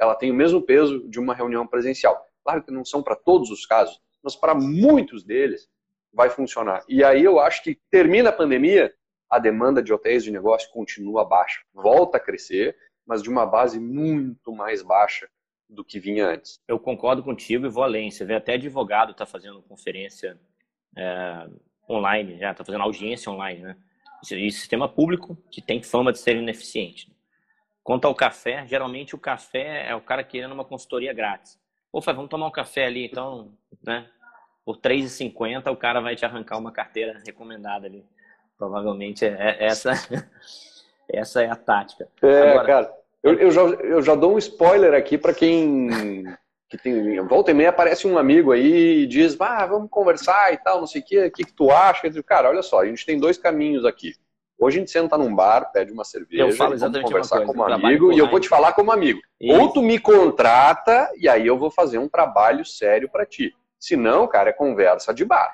ela 0.00 0.16
tem 0.16 0.32
o 0.32 0.34
mesmo 0.34 0.60
peso 0.60 1.08
de 1.08 1.20
uma 1.20 1.32
reunião 1.32 1.64
presencial. 1.64 2.26
Claro 2.42 2.64
que 2.64 2.72
não 2.72 2.84
são 2.84 3.04
para 3.04 3.14
todos 3.14 3.48
os 3.48 3.64
casos, 3.64 4.02
mas 4.22 4.36
para 4.36 4.54
muitos 4.54 5.24
deles 5.24 5.68
vai 6.12 6.28
funcionar. 6.30 6.82
E 6.88 7.02
aí 7.02 7.24
eu 7.24 7.40
acho 7.40 7.62
que 7.62 7.78
termina 7.90 8.28
a 8.28 8.32
pandemia, 8.32 8.94
a 9.28 9.38
demanda 9.38 9.82
de 9.82 9.92
hotéis 9.92 10.22
de 10.22 10.30
negócio 10.30 10.70
continua 10.70 11.24
baixa. 11.24 11.60
Volta 11.72 12.18
a 12.18 12.20
crescer, 12.20 12.76
mas 13.06 13.22
de 13.22 13.30
uma 13.30 13.46
base 13.46 13.80
muito 13.80 14.52
mais 14.52 14.82
baixa 14.82 15.28
do 15.68 15.84
que 15.84 15.98
vinha 15.98 16.26
antes. 16.26 16.60
Eu 16.68 16.78
concordo 16.78 17.22
contigo 17.22 17.64
e 17.64 17.70
vou 17.70 17.82
além. 17.82 18.10
Você 18.10 18.24
vê 18.24 18.34
até 18.34 18.54
advogado 18.54 19.12
está 19.12 19.24
fazendo 19.24 19.62
conferência 19.62 20.38
é, 20.96 21.48
online, 21.88 22.38
já 22.38 22.52
está 22.52 22.64
fazendo 22.64 22.82
audiência 22.82 23.32
online, 23.32 23.60
né? 23.62 23.76
E 24.30 24.52
sistema 24.52 24.88
público 24.88 25.36
que 25.50 25.60
tem 25.60 25.82
fama 25.82 26.12
de 26.12 26.18
ser 26.18 26.36
ineficiente. 26.36 27.10
Quanto 27.82 28.06
ao 28.06 28.14
café, 28.14 28.64
geralmente 28.66 29.16
o 29.16 29.18
café 29.18 29.88
é 29.88 29.94
o 29.94 30.00
cara 30.00 30.22
querendo 30.22 30.52
uma 30.52 30.64
consultoria 30.64 31.12
grátis. 31.12 31.58
Pô, 31.90 32.00
vamos 32.00 32.28
tomar 32.28 32.46
um 32.46 32.52
café 32.52 32.86
ali, 32.86 33.06
então, 33.06 33.52
né? 33.82 34.06
Por 34.64 34.76
R$ 34.76 34.82
3,50 34.82 35.70
o 35.70 35.76
cara 35.76 36.00
vai 36.00 36.14
te 36.14 36.24
arrancar 36.24 36.58
uma 36.58 36.72
carteira 36.72 37.20
recomendada 37.26 37.86
ali. 37.86 38.04
Provavelmente 38.56 39.24
é, 39.24 39.56
é 39.58 39.66
essa, 39.66 39.92
essa 41.08 41.42
é 41.42 41.50
a 41.50 41.56
tática. 41.56 42.08
É, 42.22 42.50
Agora- 42.50 42.66
cara, 42.66 42.94
eu, 43.22 43.34
eu, 43.34 43.50
já, 43.50 43.60
eu 43.62 44.02
já 44.02 44.14
dou 44.14 44.34
um 44.34 44.38
spoiler 44.38 44.94
aqui 44.94 45.18
para 45.18 45.34
quem 45.34 46.24
que 46.68 46.78
tem 46.78 47.20
volta 47.26 47.50
e 47.50 47.54
meia 47.54 47.68
aparece 47.68 48.06
um 48.06 48.16
amigo 48.16 48.50
aí 48.50 49.02
e 49.02 49.06
diz, 49.06 49.38
ah, 49.38 49.66
vamos 49.66 49.90
conversar 49.90 50.54
e 50.54 50.56
tal, 50.56 50.80
não 50.80 50.86
sei 50.86 51.02
o 51.02 51.04
que, 51.04 51.26
o 51.26 51.30
que, 51.30 51.44
que 51.44 51.52
tu 51.52 51.70
acha? 51.70 52.06
Eu 52.06 52.10
digo, 52.10 52.24
cara, 52.24 52.48
olha 52.48 52.62
só, 52.62 52.80
a 52.80 52.86
gente 52.86 53.04
tem 53.04 53.20
dois 53.20 53.36
caminhos 53.36 53.84
aqui. 53.84 54.14
Hoje 54.58 54.78
a 54.78 54.80
gente 54.80 54.90
senta 54.90 55.18
num 55.18 55.34
bar, 55.34 55.70
pede 55.70 55.92
uma 55.92 56.04
cerveja, 56.04 56.44
Eu 56.44 56.52
falo 56.52 56.78
vamos 56.78 57.00
conversar 57.02 57.38
coisa, 57.38 57.52
como 57.52 57.64
amigo 57.64 58.12
e 58.12 58.18
eu 58.18 58.30
vou 58.30 58.40
te 58.40 58.48
falar 58.48 58.72
como 58.72 58.90
amigo. 58.90 59.20
Isso. 59.40 59.60
Ou 59.60 59.72
tu 59.72 59.82
me 59.82 59.98
contrata 59.98 61.10
e 61.18 61.28
aí 61.28 61.46
eu 61.46 61.58
vou 61.58 61.70
fazer 61.70 61.98
um 61.98 62.08
trabalho 62.08 62.64
sério 62.64 63.08
para 63.08 63.26
ti. 63.26 63.54
Se 63.82 63.96
não, 63.96 64.28
cara, 64.28 64.50
é 64.50 64.52
conversa 64.52 65.12
de 65.12 65.24
bar. 65.24 65.52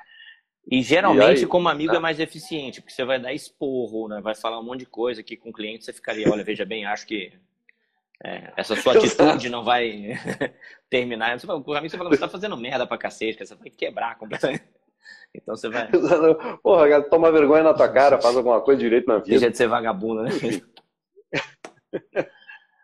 E 0.71 0.83
geralmente, 0.83 1.39
E 1.39 1.43
aí, 1.43 1.47
como 1.47 1.67
amigo, 1.67 1.93
né? 1.93 1.97
é 1.97 2.01
mais 2.01 2.19
eficiente, 2.19 2.79
porque 2.79 2.93
você 2.93 3.03
vai 3.03 3.19
dar 3.19 3.33
esporro, 3.33 4.07
né? 4.07 4.21
vai 4.21 4.35
falar 4.35 4.59
um 4.59 4.63
monte 4.63 4.81
de 4.81 4.85
coisa 4.85 5.23
que 5.23 5.35
com 5.35 5.49
o 5.49 5.53
cliente 5.53 5.83
você 5.83 5.91
ficaria, 5.91 6.29
olha, 6.31 6.43
veja 6.43 6.63
bem, 6.63 6.85
acho 6.85 7.07
que 7.07 7.33
É, 8.23 8.53
essa 8.55 8.75
sua 8.75 8.93
atitude 8.95 9.49
não 9.49 9.63
vai 9.63 10.13
terminar. 10.91 11.39
Você 11.39 11.47
fala, 11.47 11.59
por 11.59 11.81
mim, 11.81 11.89
você 11.89 11.97
fala, 11.97 12.09
você 12.11 12.19
tá 12.19 12.29
fazendo 12.29 12.55
merda 12.55 12.85
pra 12.85 12.99
cacete, 12.99 13.43
você 13.43 13.55
vai 13.55 13.71
quebrar 13.71 14.15
completamente. 14.19 14.63
Então 15.33 15.55
você 15.55 15.69
vai. 15.69 15.87
Porra, 16.61 16.89
cara, 16.89 17.03
toma 17.09 17.31
vergonha 17.31 17.63
na 17.63 17.73
tua 17.73 17.87
cara, 17.89 18.21
faz 18.21 18.35
alguma 18.35 18.61
coisa 18.61 18.79
direito 18.79 19.07
na 19.07 19.17
vida. 19.17 19.29
Deixa 19.29 19.49
de 19.49 19.57
ser 19.57 19.67
vagabundo, 19.67 20.23
né? 20.23 20.29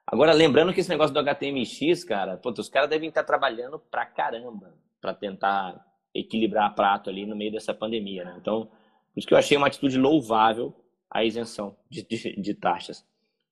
Agora, 0.07 0.31
lembrando 0.31 0.73
que 0.73 0.79
esse 0.79 0.89
negócio 0.89 1.13
do 1.13 1.19
HTMX, 1.19 2.03
cara, 2.03 2.37
pô, 2.37 2.51
os 2.51 2.69
caras 2.69 2.89
devem 2.89 3.09
estar 3.09 3.23
trabalhando 3.23 3.77
pra 3.79 4.05
caramba 4.05 4.73
para 5.05 5.13
tentar 5.13 5.85
equilibrar 6.15 6.73
prato 6.73 7.11
ali 7.11 7.27
no 7.27 7.35
meio 7.35 7.51
dessa 7.51 7.75
pandemia, 7.75 8.25
né? 8.25 8.35
Então, 8.41 8.65
por 8.65 9.19
isso 9.19 9.27
que 9.27 9.35
eu 9.35 9.37
achei 9.37 9.55
uma 9.55 9.67
atitude 9.67 9.99
louvável 9.99 10.73
a 11.11 11.23
isenção 11.23 11.77
de, 11.87 12.01
de, 12.01 12.41
de 12.41 12.53
taxas. 12.55 13.05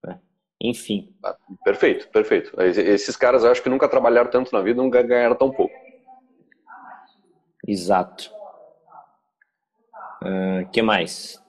Né? 0.04 0.20
Enfim. 0.60 1.14
Ah, 1.24 1.38
perfeito, 1.64 2.08
perfeito. 2.08 2.60
Esses 2.60 3.16
caras 3.16 3.44
eu 3.44 3.52
acho 3.52 3.62
que 3.62 3.70
nunca 3.70 3.88
trabalharam 3.88 4.32
tanto 4.32 4.52
na 4.52 4.62
vida, 4.62 4.82
nunca 4.82 5.04
ganharam 5.04 5.36
tão 5.36 5.52
pouco. 5.52 5.76
Exato. 7.68 8.32
O 10.24 10.26
uh, 10.26 10.62
ah, 10.62 10.64
que 10.72 10.82
mais? 10.82 11.40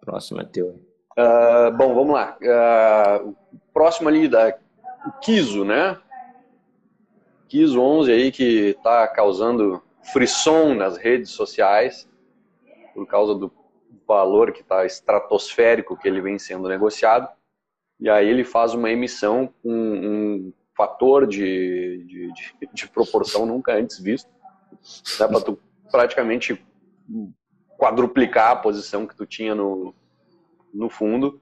Próxima 0.00 0.44
teoria. 0.44 0.82
Uh, 1.16 1.70
bom, 1.76 1.94
vamos 1.94 2.14
lá. 2.14 2.36
Uh, 2.42 3.36
próximo 3.72 4.08
ali 4.08 4.26
da 4.26 4.58
Kiso, 5.20 5.64
né? 5.64 6.00
Kiso 7.52 7.78
11 7.78 8.10
aí 8.10 8.32
que 8.32 8.70
está 8.70 9.06
causando 9.06 9.82
frisson 10.10 10.72
nas 10.72 10.96
redes 10.96 11.32
sociais 11.32 12.08
por 12.94 13.06
causa 13.06 13.34
do 13.34 13.52
valor 14.08 14.52
que 14.52 14.62
está 14.62 14.86
estratosférico 14.86 15.94
que 15.94 16.08
ele 16.08 16.22
vem 16.22 16.38
sendo 16.38 16.66
negociado. 16.66 17.28
E 18.00 18.08
aí 18.08 18.26
ele 18.26 18.42
faz 18.42 18.72
uma 18.72 18.90
emissão 18.90 19.52
com 19.62 19.70
um 19.70 20.52
fator 20.74 21.26
de, 21.26 22.02
de, 22.06 22.32
de, 22.32 22.72
de 22.72 22.88
proporção 22.88 23.44
nunca 23.44 23.74
antes 23.74 24.00
visto, 24.00 24.30
né, 25.20 25.28
para 25.28 25.40
tu 25.42 25.58
praticamente 25.90 26.58
quadruplicar 27.76 28.52
a 28.52 28.56
posição 28.56 29.06
que 29.06 29.14
tu 29.14 29.26
tinha 29.26 29.54
no, 29.54 29.94
no 30.72 30.88
fundo. 30.88 31.38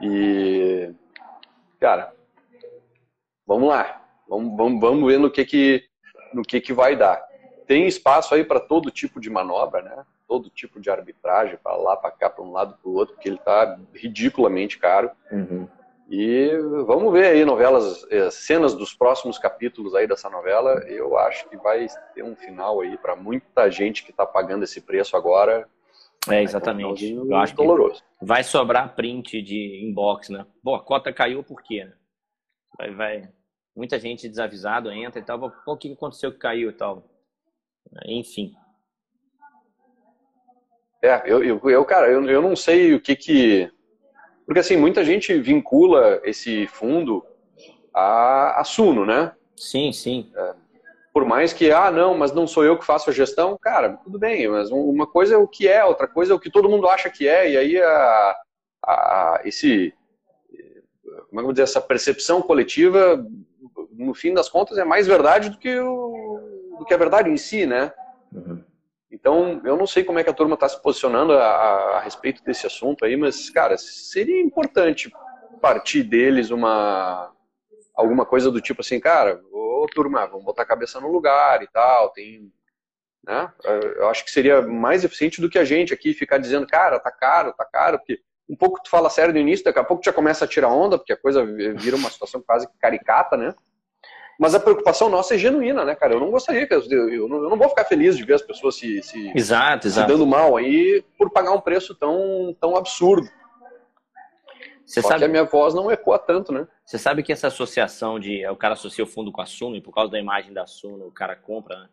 E, 0.00 0.94
cara, 1.78 2.14
vamos 3.46 3.68
lá. 3.68 4.05
Vamos, 4.28 4.56
vamos, 4.56 4.80
vamos 4.80 5.06
ver 5.10 5.18
no 5.18 5.30
que 5.30 5.44
que, 5.44 5.84
no 6.32 6.42
que 6.42 6.60
que 6.60 6.72
vai 6.72 6.96
dar. 6.96 7.22
Tem 7.66 7.86
espaço 7.86 8.34
aí 8.34 8.44
para 8.44 8.60
todo 8.60 8.90
tipo 8.90 9.20
de 9.20 9.28
manobra, 9.28 9.82
né? 9.82 10.04
Todo 10.28 10.50
tipo 10.50 10.80
de 10.80 10.90
arbitragem, 10.90 11.58
para 11.62 11.76
lá, 11.76 11.96
para 11.96 12.10
cá, 12.10 12.30
para 12.30 12.44
um 12.44 12.52
lado, 12.52 12.76
para 12.80 12.88
o 12.88 12.94
outro, 12.94 13.14
porque 13.14 13.28
ele 13.28 13.36
está 13.36 13.78
ridiculamente 13.94 14.78
caro. 14.78 15.10
Uhum. 15.30 15.68
E 16.08 16.50
vamos 16.86 17.12
ver 17.12 17.26
aí 17.26 17.44
novelas, 17.44 18.06
eh, 18.10 18.30
cenas 18.30 18.74
dos 18.74 18.94
próximos 18.94 19.38
capítulos 19.38 19.94
aí 19.94 20.06
dessa 20.06 20.30
novela. 20.30 20.74
Eu 20.86 21.18
acho 21.18 21.48
que 21.48 21.56
vai 21.56 21.86
ter 22.14 22.22
um 22.22 22.36
final 22.36 22.80
aí 22.80 22.96
para 22.96 23.16
muita 23.16 23.68
gente 23.70 24.04
que 24.04 24.12
está 24.12 24.24
pagando 24.24 24.62
esse 24.62 24.80
preço 24.80 25.16
agora. 25.16 25.68
É, 26.28 26.42
exatamente. 26.42 27.12
Um 27.12 27.30
Eu 27.30 27.36
acho 27.36 27.54
doloroso. 27.56 28.02
vai 28.22 28.44
sobrar 28.44 28.94
print 28.94 29.42
de 29.42 29.84
inbox, 29.84 30.28
né? 30.28 30.46
Pô, 30.62 30.76
a 30.76 30.82
cota 30.82 31.12
caiu 31.12 31.42
por 31.42 31.60
quê? 31.62 31.84
Né? 31.84 31.92
Vai, 32.78 32.90
vai. 32.94 33.28
Muita 33.76 33.98
gente 33.98 34.28
desavisado 34.28 34.90
entra 34.90 35.20
e 35.20 35.22
tal. 35.22 35.38
Pô, 35.38 35.72
o 35.72 35.76
que 35.76 35.92
aconteceu 35.92 36.32
que 36.32 36.38
caiu 36.38 36.70
e 36.70 36.72
tal? 36.72 37.04
Enfim. 38.06 38.54
É, 41.02 41.22
eu, 41.26 41.44
eu, 41.44 41.60
eu 41.70 41.84
cara, 41.84 42.10
eu, 42.10 42.24
eu 42.24 42.40
não 42.40 42.56
sei 42.56 42.94
o 42.94 43.00
que 43.00 43.14
que. 43.14 43.70
Porque 44.46 44.60
assim, 44.60 44.76
muita 44.76 45.04
gente 45.04 45.38
vincula 45.38 46.20
esse 46.24 46.66
fundo 46.68 47.24
a, 47.92 48.60
a 48.60 48.64
Suno, 48.64 49.04
né? 49.04 49.32
Sim, 49.54 49.92
sim. 49.92 50.32
É, 50.34 50.54
por 51.12 51.24
mais 51.24 51.52
que, 51.52 51.70
ah, 51.70 51.90
não, 51.90 52.16
mas 52.16 52.32
não 52.32 52.46
sou 52.46 52.64
eu 52.64 52.78
que 52.78 52.84
faço 52.84 53.10
a 53.10 53.12
gestão, 53.12 53.58
cara, 53.60 53.98
tudo 54.04 54.18
bem, 54.18 54.48
mas 54.48 54.70
uma 54.70 55.06
coisa 55.06 55.34
é 55.34 55.38
o 55.38 55.48
que 55.48 55.66
é, 55.66 55.84
outra 55.84 56.06
coisa 56.06 56.32
é 56.32 56.36
o 56.36 56.40
que 56.40 56.50
todo 56.50 56.68
mundo 56.68 56.88
acha 56.88 57.08
que 57.08 57.26
é, 57.26 57.50
e 57.50 57.56
aí 57.56 57.80
a, 57.80 58.36
a, 58.84 59.40
esse, 59.44 59.94
como 61.10 61.18
é 61.18 61.36
que 61.36 61.38
eu 61.38 61.44
vou 61.44 61.52
dizer, 61.52 61.62
essa 61.62 61.80
percepção 61.80 62.42
coletiva, 62.42 63.26
no 63.98 64.14
fim 64.14 64.34
das 64.34 64.48
contas, 64.48 64.78
é 64.78 64.84
mais 64.84 65.06
verdade 65.06 65.50
do 65.50 65.58
que, 65.58 65.78
o, 65.78 66.76
do 66.78 66.84
que 66.84 66.94
a 66.94 66.98
verdade 66.98 67.30
em 67.30 67.36
si, 67.36 67.66
né? 67.66 67.92
Uhum. 68.32 68.62
Então, 69.10 69.60
eu 69.64 69.76
não 69.76 69.86
sei 69.86 70.04
como 70.04 70.18
é 70.18 70.24
que 70.24 70.30
a 70.30 70.34
turma 70.34 70.54
está 70.54 70.68
se 70.68 70.80
posicionando 70.82 71.32
a, 71.32 71.96
a, 71.96 72.00
respeito 72.00 72.44
desse 72.44 72.66
assunto 72.66 73.04
aí, 73.04 73.16
mas, 73.16 73.48
cara, 73.50 73.78
seria 73.78 74.40
importante 74.40 75.10
partir 75.60 76.02
deles 76.02 76.50
uma 76.50 77.32
alguma 77.94 78.26
coisa 78.26 78.50
do 78.50 78.60
tipo 78.60 78.82
assim, 78.82 79.00
cara, 79.00 79.40
ô 79.50 79.86
turma, 79.92 80.26
vamos 80.26 80.44
botar 80.44 80.62
a 80.62 80.66
cabeça 80.66 81.00
no 81.00 81.10
lugar 81.10 81.62
e 81.62 81.66
tal, 81.68 82.10
tem. 82.10 82.52
Né? 83.24 83.50
Eu 83.96 84.08
acho 84.08 84.24
que 84.24 84.30
seria 84.30 84.60
mais 84.62 85.02
eficiente 85.02 85.40
do 85.40 85.48
que 85.48 85.58
a 85.58 85.64
gente 85.64 85.94
aqui 85.94 86.12
ficar 86.12 86.38
dizendo, 86.38 86.66
cara, 86.66 87.00
tá 87.00 87.10
caro, 87.10 87.52
tá 87.54 87.64
caro, 87.64 87.98
porque 87.98 88.20
um 88.48 88.54
pouco 88.54 88.80
tu 88.82 88.90
fala 88.90 89.10
sério 89.10 89.34
no 89.34 89.40
início, 89.40 89.64
daqui 89.64 89.78
a 89.78 89.84
pouco 89.84 90.02
tu 90.02 90.06
já 90.06 90.12
começa 90.12 90.44
a 90.44 90.48
tirar 90.48 90.68
onda, 90.68 90.98
porque 90.98 91.12
a 91.12 91.16
coisa 91.16 91.44
vira 91.44 91.96
uma 91.96 92.10
situação 92.10 92.40
quase 92.40 92.68
caricata, 92.78 93.36
né? 93.36 93.54
Mas 94.38 94.54
a 94.54 94.60
preocupação 94.60 95.08
nossa 95.08 95.34
é 95.34 95.38
genuína, 95.38 95.84
né, 95.84 95.94
cara? 95.94 96.14
Eu 96.14 96.20
não 96.20 96.30
gostaria 96.30 96.66
que 96.66 96.74
eu, 96.74 96.82
eu, 96.90 97.28
não, 97.28 97.42
eu 97.44 97.50
não 97.50 97.56
vou 97.56 97.68
ficar 97.68 97.84
feliz 97.84 98.16
de 98.16 98.24
ver 98.24 98.34
as 98.34 98.42
pessoas 98.42 98.76
se, 98.76 99.02
se, 99.02 99.32
exato, 99.34 99.86
exato. 99.86 100.10
se 100.10 100.12
dando 100.12 100.26
mal 100.26 100.56
aí 100.56 101.02
por 101.16 101.30
pagar 101.30 101.52
um 101.52 101.60
preço 101.60 101.94
tão, 101.94 102.54
tão 102.60 102.76
absurdo. 102.76 103.26
Você 104.84 105.02
Só 105.02 105.08
sabe 105.08 105.20
que 105.20 105.24
a 105.24 105.28
minha 105.28 105.44
voz 105.44 105.74
não 105.74 105.90
ecoa 105.90 106.18
tanto, 106.18 106.52
né? 106.52 106.68
Você 106.84 106.96
sabe 106.98 107.22
que 107.22 107.32
essa 107.32 107.48
associação 107.48 108.20
de. 108.20 108.46
O 108.46 108.56
cara 108.56 108.74
associa 108.74 109.02
o 109.02 109.06
fundo 109.06 109.32
com 109.32 109.40
a 109.40 109.46
Suno, 109.46 109.74
e 109.74 109.80
por 109.80 109.92
causa 109.92 110.12
da 110.12 110.18
imagem 110.18 110.52
da 110.52 110.64
Suno, 110.66 111.06
o 111.06 111.12
cara 111.12 111.34
compra, 111.34 111.76
né? 111.76 111.88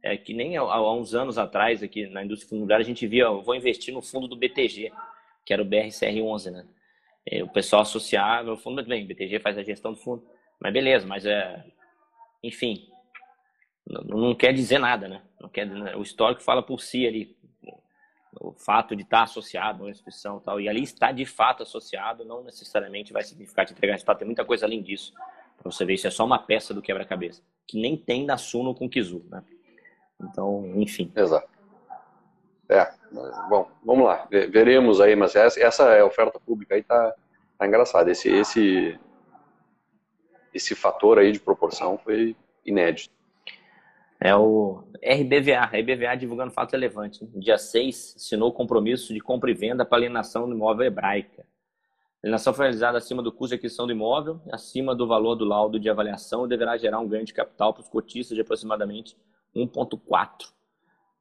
É 0.00 0.16
que 0.16 0.32
nem 0.32 0.56
há, 0.56 0.60
há 0.60 0.94
uns 0.94 1.14
anos 1.14 1.38
atrás, 1.38 1.82
aqui 1.82 2.06
na 2.06 2.24
indústria 2.24 2.48
fundiária, 2.48 2.84
a 2.84 2.86
gente 2.86 3.04
via, 3.06 3.28
vou 3.28 3.56
investir 3.56 3.92
no 3.92 4.00
fundo 4.00 4.28
do 4.28 4.36
BTG, 4.36 4.92
que 5.44 5.52
era 5.52 5.60
o 5.60 5.66
BRCR11, 5.66 6.50
né? 6.52 6.64
E 7.26 7.42
o 7.42 7.48
pessoal 7.48 7.82
associava 7.82 8.52
o 8.52 8.56
fundo, 8.56 8.84
bem, 8.84 9.04
o 9.04 9.06
BTG 9.08 9.40
faz 9.40 9.58
a 9.58 9.62
gestão 9.64 9.92
do 9.92 9.98
fundo. 9.98 10.22
Mas 10.60 10.72
beleza, 10.72 11.06
mas 11.06 11.26
é. 11.26 11.64
Enfim, 12.42 12.88
não, 13.86 14.34
quer 14.34 14.52
dizer 14.52 14.78
nada, 14.78 15.08
né? 15.08 15.22
Não 15.40 15.48
quer, 15.48 15.68
o 15.96 16.02
histórico 16.02 16.42
fala 16.42 16.62
por 16.62 16.80
si 16.80 17.06
ali 17.06 17.36
o 18.40 18.52
fato 18.52 18.94
de 18.94 19.02
estar 19.02 19.22
associado 19.22 19.82
a 19.82 19.86
uma 19.86 19.90
instituição 19.90 20.38
e 20.38 20.40
tal, 20.44 20.60
e 20.60 20.68
ali 20.68 20.82
está 20.82 21.10
de 21.10 21.24
fato 21.24 21.62
associado, 21.62 22.24
não 22.24 22.44
necessariamente 22.44 23.12
vai 23.12 23.22
significar 23.22 23.66
te 23.66 23.72
entregar 23.72 23.94
resultado. 23.94 24.18
Tem 24.18 24.26
muita 24.26 24.44
coisa 24.44 24.66
além 24.66 24.82
disso, 24.82 25.12
para 25.56 25.70
você 25.70 25.84
ver, 25.84 25.94
isso 25.94 26.06
é 26.06 26.10
só 26.10 26.24
uma 26.24 26.38
peça 26.38 26.72
do 26.72 26.82
quebra-cabeça, 26.82 27.42
que 27.66 27.80
nem 27.80 27.96
tem 27.96 28.24
na 28.24 28.36
Suno 28.36 28.74
com 28.74 28.88
Kizu, 28.88 29.24
né? 29.28 29.42
Então, 30.20 30.72
enfim. 30.76 31.10
Exato. 31.16 31.48
É, 32.68 32.92
bom, 33.48 33.66
vamos 33.82 34.04
lá, 34.04 34.28
veremos 34.30 35.00
aí, 35.00 35.16
mas 35.16 35.34
essa, 35.34 35.58
essa 35.60 35.84
é 35.94 36.04
oferta 36.04 36.38
pública 36.38 36.74
aí 36.74 36.82
tá, 36.82 37.14
tá 37.58 37.66
engraçado. 37.66 38.08
Esse, 38.08 38.28
esse, 38.28 39.00
esse 40.58 40.74
fator 40.74 41.18
aí 41.18 41.32
de 41.32 41.40
proporção 41.40 41.96
foi 41.98 42.36
inédito. 42.64 43.14
É 44.20 44.34
o 44.34 44.84
RBVA, 45.02 45.64
RBVA 45.64 46.16
divulgando 46.16 46.50
fato 46.50 46.72
relevante. 46.72 47.24
Dia 47.34 47.56
6, 47.56 48.14
assinou 48.16 48.52
compromisso 48.52 49.14
de 49.14 49.20
compra 49.20 49.50
e 49.50 49.54
venda 49.54 49.84
para 49.84 49.98
alienação 49.98 50.48
do 50.48 50.54
imóvel 50.54 50.86
hebraica. 50.86 51.42
A 51.42 52.26
alienação 52.26 52.52
foi 52.52 52.64
realizada 52.64 52.98
acima 52.98 53.22
do 53.22 53.30
custo 53.30 53.50
de 53.50 53.54
aquisição 53.54 53.86
do 53.86 53.92
imóvel, 53.92 54.40
acima 54.50 54.94
do 54.94 55.06
valor 55.06 55.36
do 55.36 55.44
laudo 55.44 55.78
de 55.78 55.88
avaliação 55.88 56.44
e 56.44 56.48
deverá 56.48 56.76
gerar 56.76 56.98
um 56.98 57.06
ganho 57.06 57.24
de 57.24 57.32
capital 57.32 57.72
para 57.72 57.82
os 57.82 57.88
cotistas 57.88 58.34
de 58.34 58.40
aproximadamente 58.40 59.16
1,4 59.54 60.52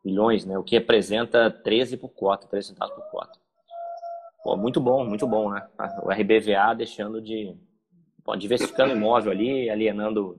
milhões, 0.03 0.43
né? 0.45 0.57
o 0.57 0.63
que 0.63 0.75
representa 0.75 1.51
13 1.51 1.97
por 1.97 2.09
cota, 2.09 2.47
13 2.47 2.69
centavos 2.69 2.95
por 2.95 3.11
cota. 3.11 3.39
Pô, 4.43 4.55
muito 4.55 4.79
bom, 4.79 5.03
muito 5.05 5.27
bom, 5.27 5.51
né? 5.51 5.67
O 6.03 6.09
RBVA 6.09 6.73
deixando 6.73 7.21
de. 7.21 7.53
Pô, 8.27 8.35
diversificando 8.35 8.93
imóvel 8.93 9.31
ali, 9.31 9.69
alienando. 9.69 10.37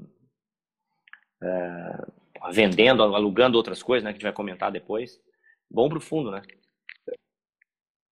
É, 1.42 2.52
vendendo, 2.52 3.02
alugando 3.02 3.57
outras 3.57 3.83
coisas, 3.83 4.04
né, 4.04 4.11
que 4.11 4.16
a 4.16 4.18
gente 4.18 4.25
vai 4.25 4.33
comentar 4.33 4.71
depois. 4.71 5.18
Bom 5.71 5.88
para 5.88 5.97
o 5.97 6.00
fundo, 6.00 6.30
né? 6.30 6.42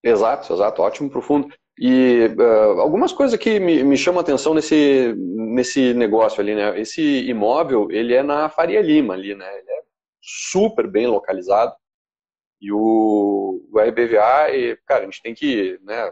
Exato, 0.03 0.51
exato, 0.51 0.81
ótimo 0.81 1.11
para 1.11 1.19
o 1.19 1.23
fundo. 1.23 1.55
E 1.79 2.35
uh, 2.39 2.81
algumas 2.81 3.13
coisas 3.13 3.39
que 3.39 3.61
me, 3.61 3.85
me 3.85 3.99
chamam 3.99 4.21
a 4.21 4.23
atenção 4.23 4.55
nesse, 4.55 5.15
nesse 5.15 5.93
negócio 5.93 6.41
ali, 6.41 6.55
né? 6.55 6.81
Esse 6.81 7.29
imóvel, 7.29 7.91
ele 7.91 8.15
é 8.15 8.23
na 8.23 8.49
Faria 8.49 8.81
Lima 8.81 9.13
ali, 9.13 9.35
né? 9.35 9.59
Ele 9.59 9.71
é 9.71 9.83
super 10.23 10.87
bem 10.87 11.07
localizado. 11.07 11.77
E 12.63 12.73
o, 12.73 13.63
o 13.71 13.79
RBVA, 13.79 14.51
e, 14.57 14.77
cara, 14.87 15.03
a 15.03 15.05
gente 15.05 15.21
tem 15.21 15.35
que, 15.35 15.79
né, 15.83 16.11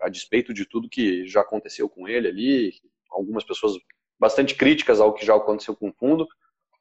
a 0.00 0.08
despeito 0.08 0.52
de 0.52 0.66
tudo 0.66 0.88
que 0.88 1.26
já 1.26 1.40
aconteceu 1.40 1.88
com 1.88 2.08
ele 2.08 2.28
ali, 2.28 2.72
algumas 3.10 3.44
pessoas 3.44 3.74
bastante 4.18 4.54
críticas 4.54 5.00
ao 5.00 5.12
que 5.12 5.24
já 5.24 5.34
aconteceu 5.34 5.74
com 5.74 5.88
o 5.88 5.92
fundo, 5.92 6.26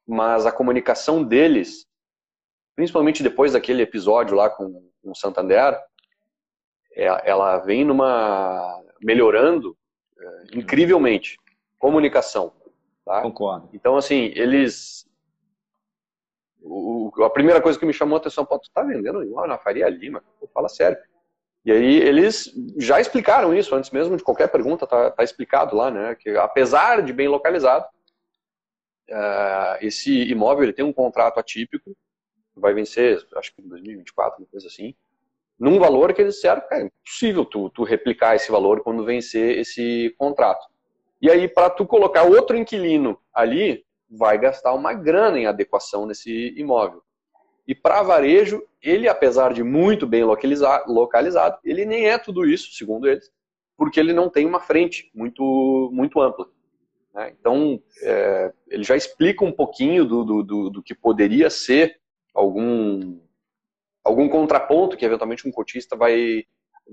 mas 0.08 0.46
a 0.46 0.52
comunicação 0.52 1.24
deles, 1.24 1.86
principalmente 2.76 3.24
depois 3.24 3.54
daquele 3.54 3.82
episódio 3.82 4.36
lá 4.36 4.50
com, 4.50 4.90
o 5.04 5.16
Santander, 5.16 5.80
é, 6.94 7.30
ela 7.30 7.58
vem 7.58 7.84
numa 7.84 8.84
melhorando 9.02 9.76
é, 10.20 10.58
incrivelmente. 10.58 11.38
comunicação. 11.80 12.54
Tá? 13.04 13.22
Concordo. 13.22 13.70
Então, 13.74 13.98
assim, 13.98 14.32
eles. 14.36 15.08
O, 16.62 17.12
a 17.24 17.30
primeira 17.30 17.60
coisa 17.60 17.80
que 17.80 17.86
me 17.86 17.94
chamou 17.94 18.18
a 18.18 18.20
atenção, 18.20 18.46
pô, 18.46 18.60
tu 18.60 18.70
tá 18.72 18.84
vendendo 18.84 19.24
igual 19.24 19.48
na 19.48 19.58
Faria 19.58 19.90
Lima? 19.90 20.24
Pô, 20.40 20.48
fala 20.54 20.70
sério. 20.70 20.98
E 21.64 21.72
aí 21.72 21.98
eles 21.98 22.52
já 22.78 23.00
explicaram 23.00 23.54
isso 23.54 23.76
antes 23.76 23.92
mesmo 23.92 24.18
de 24.18 24.24
qualquer 24.24 24.48
pergunta, 24.48 24.88
tá, 24.88 25.12
tá 25.12 25.24
explicado 25.24 25.76
lá, 25.76 25.92
né? 25.92 26.16
Que 26.16 26.32
apesar 26.32 27.04
de 27.04 27.14
bem 27.14 27.28
localizado, 27.28 27.86
uh, 29.10 29.78
esse 29.80 30.24
imóvel 30.24 30.64
ele 30.64 30.74
tem 30.74 30.84
um 30.84 30.94
contrato 30.94 31.40
atípico, 31.40 31.96
vai 32.56 32.74
vencer, 32.74 33.24
acho 33.36 33.54
que 33.56 33.62
em 33.62 33.68
2024, 33.68 34.40
uma 34.40 34.48
coisa 34.48 34.68
assim, 34.68 34.96
num 35.60 35.80
valor 35.80 36.14
que 36.14 36.22
eles 36.22 36.36
disseram 36.36 36.62
que 36.68 36.74
é 36.74 36.82
impossível 36.82 37.46
tu, 37.46 37.70
tu 37.70 37.84
replicar 37.84 38.36
esse 38.36 38.52
valor 38.52 38.82
quando 38.82 39.06
vencer 39.06 39.60
esse 39.60 40.14
contrato. 40.18 40.66
E 41.22 41.30
aí, 41.30 41.48
para 41.48 41.70
tu 41.70 41.86
colocar 41.86 42.24
outro 42.24 42.58
inquilino 42.58 43.20
ali, 43.32 43.86
vai 44.10 44.40
gastar 44.40 44.74
uma 44.74 44.92
grana 44.92 45.38
em 45.38 45.46
adequação 45.46 46.08
nesse 46.08 46.54
imóvel. 46.58 47.04
E 47.68 47.76
para 47.76 48.04
varejo, 48.04 48.64
ele, 48.82 49.08
apesar 49.08 49.54
de 49.54 49.64
muito 49.64 50.08
bem 50.08 50.24
localizado, 50.24 51.60
ele 51.64 51.86
nem 51.86 52.08
é 52.08 52.18
tudo 52.18 52.46
isso, 52.46 52.74
segundo 52.74 53.08
eles, 53.08 53.32
porque 53.78 54.00
ele 54.00 54.14
não 54.14 54.30
tem 54.30 54.46
uma 54.46 54.60
frente 54.60 55.10
muito, 55.14 55.90
muito 55.94 56.20
ampla. 56.20 56.48
Né? 57.14 57.34
Então, 57.40 57.82
é, 58.02 58.54
ele 58.68 58.84
já 58.84 58.96
explica 58.96 59.46
um 59.46 59.52
pouquinho 59.52 60.06
do, 60.06 60.24
do, 60.24 60.44
do, 60.44 60.70
do 60.70 60.84
que 60.84 60.96
poderia 60.96 61.50
ser 61.50 62.00
algum 62.34 63.20
algum 64.04 64.28
contraponto 64.28 64.98
que 64.98 65.06
eventualmente 65.06 65.48
um 65.48 65.52
cotista 65.52 65.96
vai, 65.96 66.44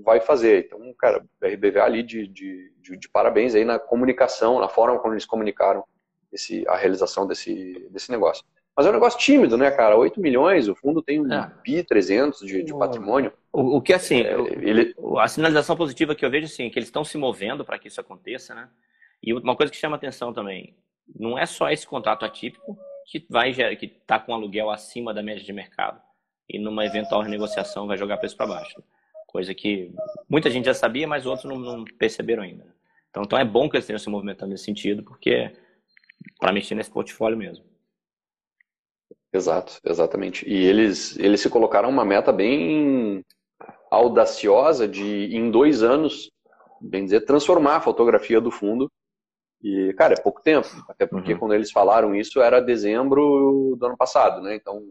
vai 0.03 0.19
fazer. 0.19 0.65
Então, 0.65 0.93
cara, 0.97 1.25
o 1.41 1.45
RBVA 1.45 1.83
ali 1.83 2.03
de, 2.03 2.27
de, 2.27 2.71
de, 2.79 2.97
de, 2.97 3.09
parabéns 3.09 3.55
aí 3.55 3.65
na 3.65 3.79
comunicação, 3.79 4.59
na 4.59 4.69
forma 4.69 4.99
como 4.99 5.13
eles 5.13 5.25
comunicaram 5.25 5.83
esse, 6.31 6.67
a 6.67 6.75
realização 6.75 7.25
desse, 7.25 7.87
desse 7.89 8.11
negócio. 8.11 8.45
Mas 8.75 8.85
é 8.85 8.89
um 8.89 8.93
negócio 8.93 9.19
tímido, 9.19 9.57
né, 9.57 9.69
cara? 9.71 9.97
8 9.97 10.21
milhões, 10.21 10.69
o 10.69 10.75
fundo 10.75 11.01
tem 11.01 11.19
um 11.19 11.31
é. 11.31 11.51
PI 11.63 11.83
300 11.83 12.39
de, 12.39 12.63
de 12.63 12.73
patrimônio. 12.73 13.33
O, 13.51 13.77
o, 13.77 13.81
que, 13.81 13.91
assim, 13.91 14.21
é, 14.21 14.33
ele... 14.61 14.95
a 15.17 15.27
sinalização 15.27 15.75
positiva 15.75 16.15
que 16.15 16.23
eu 16.23 16.29
vejo, 16.29 16.45
assim, 16.45 16.67
é 16.67 16.69
que 16.69 16.79
eles 16.79 16.87
estão 16.87 17.03
se 17.03 17.17
movendo 17.17 17.65
para 17.65 17.77
que 17.77 17.89
isso 17.89 17.99
aconteça, 17.99 18.55
né? 18.55 18.69
E 19.21 19.33
uma 19.33 19.55
coisa 19.55 19.71
que 19.71 19.77
chama 19.77 19.97
atenção 19.97 20.31
também, 20.31 20.75
não 21.17 21.37
é 21.37 21.45
só 21.45 21.69
esse 21.69 21.85
contrato 21.85 22.23
atípico 22.23 22.77
que 23.05 23.25
vai 23.29 23.53
que 23.75 23.85
está 23.85 24.19
com 24.19 24.33
aluguel 24.33 24.69
acima 24.69 25.13
da 25.13 25.23
média 25.23 25.43
de 25.43 25.51
mercado 25.51 25.99
e 26.49 26.57
numa 26.57 26.85
eventual 26.85 27.21
renegociação 27.21 27.87
vai 27.87 27.97
jogar 27.97 28.17
preço 28.17 28.35
para 28.35 28.47
baixo. 28.47 28.81
Coisa 29.27 29.53
que 29.53 29.93
muita 30.27 30.49
gente 30.49 30.65
já 30.65 30.73
sabia, 30.73 31.07
mas 31.07 31.25
outros 31.25 31.45
não, 31.45 31.59
não 31.59 31.85
perceberam 31.85 32.41
ainda. 32.41 32.65
Então, 33.09 33.23
então 33.23 33.37
é 33.37 33.45
bom 33.45 33.69
que 33.69 33.75
eles 33.75 33.83
estejam 33.83 33.99
se 33.99 34.09
movimentando 34.09 34.51
nesse 34.51 34.63
sentido, 34.63 35.03
porque 35.03 35.51
para 36.39 36.51
mexer 36.51 36.73
nesse 36.75 36.89
portfólio 36.89 37.37
mesmo. 37.37 37.65
Exato, 39.31 39.79
exatamente. 39.85 40.47
E 40.47 40.55
eles, 40.55 41.17
eles 41.17 41.41
se 41.41 41.49
colocaram 41.49 41.89
uma 41.89 42.03
meta 42.03 42.31
bem 42.31 43.23
audaciosa 43.91 44.87
de, 44.87 45.35
em 45.35 45.51
dois 45.51 45.83
anos, 45.83 46.31
bem 46.81 47.03
dizer, 47.03 47.21
transformar 47.21 47.77
a 47.77 47.81
fotografia 47.81 48.41
do 48.41 48.51
fundo. 48.51 48.91
E, 49.61 49.93
cara, 49.97 50.13
é 50.13 50.21
pouco 50.21 50.41
tempo. 50.41 50.67
Até 50.87 51.05
porque 51.05 51.33
uhum. 51.33 51.39
quando 51.39 51.53
eles 51.53 51.71
falaram 51.71 52.15
isso 52.15 52.41
era 52.41 52.61
dezembro 52.61 53.75
do 53.77 53.85
ano 53.85 53.97
passado, 53.97 54.41
né? 54.41 54.55
Então, 54.55 54.81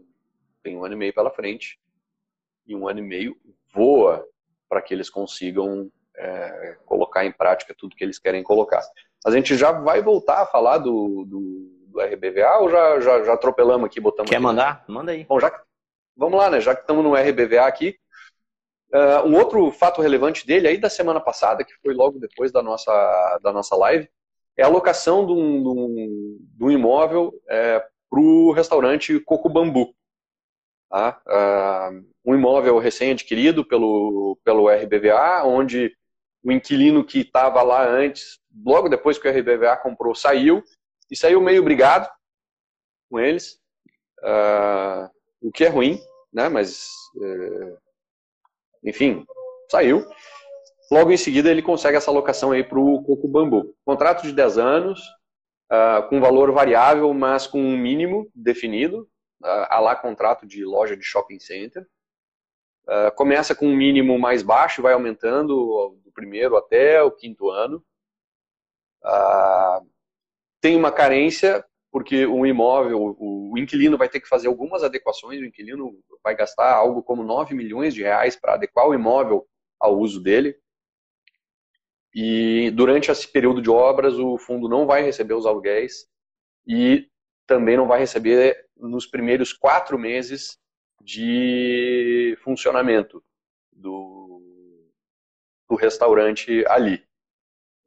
tem 0.63 0.77
um 0.77 0.85
ano 0.85 0.93
e 0.93 0.97
meio 0.97 1.13
pela 1.13 1.31
frente 1.31 1.79
e 2.67 2.75
um 2.75 2.87
ano 2.87 2.99
e 2.99 3.03
meio 3.03 3.35
voa 3.73 4.25
para 4.69 4.81
que 4.81 4.93
eles 4.93 5.09
consigam 5.09 5.91
é, 6.15 6.77
colocar 6.85 7.25
em 7.25 7.31
prática 7.31 7.73
tudo 7.75 7.95
que 7.95 8.03
eles 8.03 8.19
querem 8.19 8.43
colocar. 8.43 8.81
A 9.25 9.31
gente 9.31 9.57
já 9.57 9.71
vai 9.71 10.01
voltar 10.01 10.43
a 10.43 10.45
falar 10.45 10.77
do, 10.77 11.25
do, 11.25 11.68
do 11.99 12.15
RBVA 12.15 12.57
ou 12.59 12.69
já, 12.69 12.99
já, 13.01 13.23
já 13.23 13.33
atropelamos 13.33 13.85
aqui, 13.85 13.99
botamos 13.99 14.29
Quer 14.29 14.37
aqui, 14.37 14.43
mandar? 14.43 14.85
Manda 14.87 15.11
aí. 15.11 15.25
Bom, 15.25 15.39
já, 15.39 15.51
vamos 16.15 16.39
lá, 16.39 16.49
né? 16.49 16.61
Já 16.61 16.73
que 16.73 16.81
estamos 16.81 17.03
no 17.03 17.13
RBVA 17.13 17.65
aqui, 17.65 17.97
uh, 18.93 19.27
um 19.27 19.37
outro 19.37 19.71
fato 19.71 20.01
relevante 20.01 20.47
dele 20.47 20.67
aí 20.67 20.77
da 20.77 20.89
semana 20.89 21.19
passada, 21.19 21.63
que 21.63 21.73
foi 21.83 21.93
logo 21.93 22.19
depois 22.19 22.51
da 22.51 22.63
nossa, 22.63 23.39
da 23.43 23.51
nossa 23.51 23.75
live, 23.75 24.09
é 24.57 24.63
a 24.63 24.67
alocação 24.67 25.25
de 25.25 25.31
um, 25.31 25.61
de 25.61 25.69
um, 25.69 26.37
de 26.39 26.63
um 26.63 26.71
imóvel 26.71 27.33
é, 27.49 27.79
para 28.09 28.19
o 28.19 28.51
restaurante 28.51 29.19
Coco 29.21 29.49
Bambu. 29.49 29.93
Tá? 30.89 31.21
Uh, 31.27 32.05
um 32.25 32.35
imóvel 32.35 32.77
recém-adquirido 32.79 33.63
pelo, 33.63 34.37
pelo 34.43 34.67
RBVA, 34.69 35.43
onde 35.45 35.95
o 36.43 36.51
inquilino 36.51 37.03
que 37.03 37.19
estava 37.19 37.61
lá 37.61 37.87
antes, 37.87 38.39
logo 38.65 38.89
depois 38.89 39.17
que 39.17 39.27
o 39.27 39.31
RBVA 39.31 39.77
comprou, 39.77 40.15
saiu, 40.15 40.63
e 41.09 41.15
saiu 41.15 41.41
meio 41.41 41.63
brigado 41.63 42.09
com 43.09 43.19
eles, 43.19 43.59
uh, 44.19 45.09
o 45.41 45.51
que 45.51 45.65
é 45.65 45.69
ruim, 45.69 45.99
né? 46.31 46.47
mas, 46.49 46.87
uh, 47.15 47.77
enfim, 48.83 49.25
saiu. 49.69 50.05
Logo 50.91 51.11
em 51.11 51.17
seguida 51.17 51.49
ele 51.49 51.61
consegue 51.61 51.97
essa 51.97 52.11
alocação 52.11 52.51
aí 52.51 52.63
para 52.63 52.79
o 52.79 53.03
Coco 53.03 53.27
Bambu. 53.27 53.75
Contrato 53.85 54.23
de 54.23 54.31
10 54.33 54.57
anos, 54.57 54.99
uh, 55.71 56.07
com 56.09 56.19
valor 56.19 56.51
variável, 56.51 57.13
mas 57.13 57.45
com 57.47 57.61
um 57.61 57.77
mínimo 57.77 58.29
definido, 58.33 59.09
a 59.41 59.79
lá 59.79 59.95
contrato 59.95 60.45
de 60.45 60.65
loja 60.65 60.97
de 60.97 61.03
shopping 61.03 61.39
center. 61.39 61.87
Uh, 62.85 63.13
começa 63.15 63.53
com 63.53 63.67
um 63.67 63.75
mínimo 63.75 64.17
mais 64.17 64.41
baixo, 64.41 64.81
vai 64.81 64.93
aumentando 64.93 65.95
do 66.03 66.11
primeiro 66.11 66.57
até 66.57 67.01
o 67.03 67.11
quinto 67.11 67.49
ano. 67.49 67.83
Uh, 69.03 69.87
tem 70.61 70.75
uma 70.75 70.91
carência, 70.91 71.65
porque 71.91 72.25
o 72.25 72.45
imóvel, 72.45 73.15
o, 73.17 73.57
inquilino 73.57 73.97
vai 73.97 74.09
ter 74.09 74.19
que 74.19 74.27
fazer 74.27 74.47
algumas 74.47 74.83
adequações, 74.83 75.39
o 75.39 75.45
inquilino 75.45 75.91
vai 76.23 76.35
gastar 76.35 76.73
algo 76.73 77.01
como 77.01 77.23
9 77.23 77.55
milhões 77.55 77.93
de 77.93 78.03
reais 78.03 78.35
para 78.35 78.53
adequar 78.53 78.87
o 78.87 78.93
imóvel 78.93 79.47
ao 79.79 79.97
uso 79.97 80.21
dele. 80.21 80.55
E 82.13 82.71
durante 82.71 83.11
esse 83.11 83.27
período 83.27 83.61
de 83.61 83.69
obras, 83.69 84.17
o 84.17 84.37
fundo 84.37 84.67
não 84.67 84.85
vai 84.85 85.03
receber 85.03 85.33
os 85.33 85.45
aluguéis 85.45 86.07
e 86.67 87.07
também 87.47 87.77
não 87.77 87.87
vai 87.87 87.99
receber 87.99 88.67
nos 88.77 89.05
primeiros 89.05 89.53
quatro 89.53 89.97
meses 89.97 90.57
de 91.01 92.37
funcionamento 92.43 93.23
do, 93.71 94.41
do 95.67 95.75
restaurante 95.75 96.63
ali. 96.67 97.08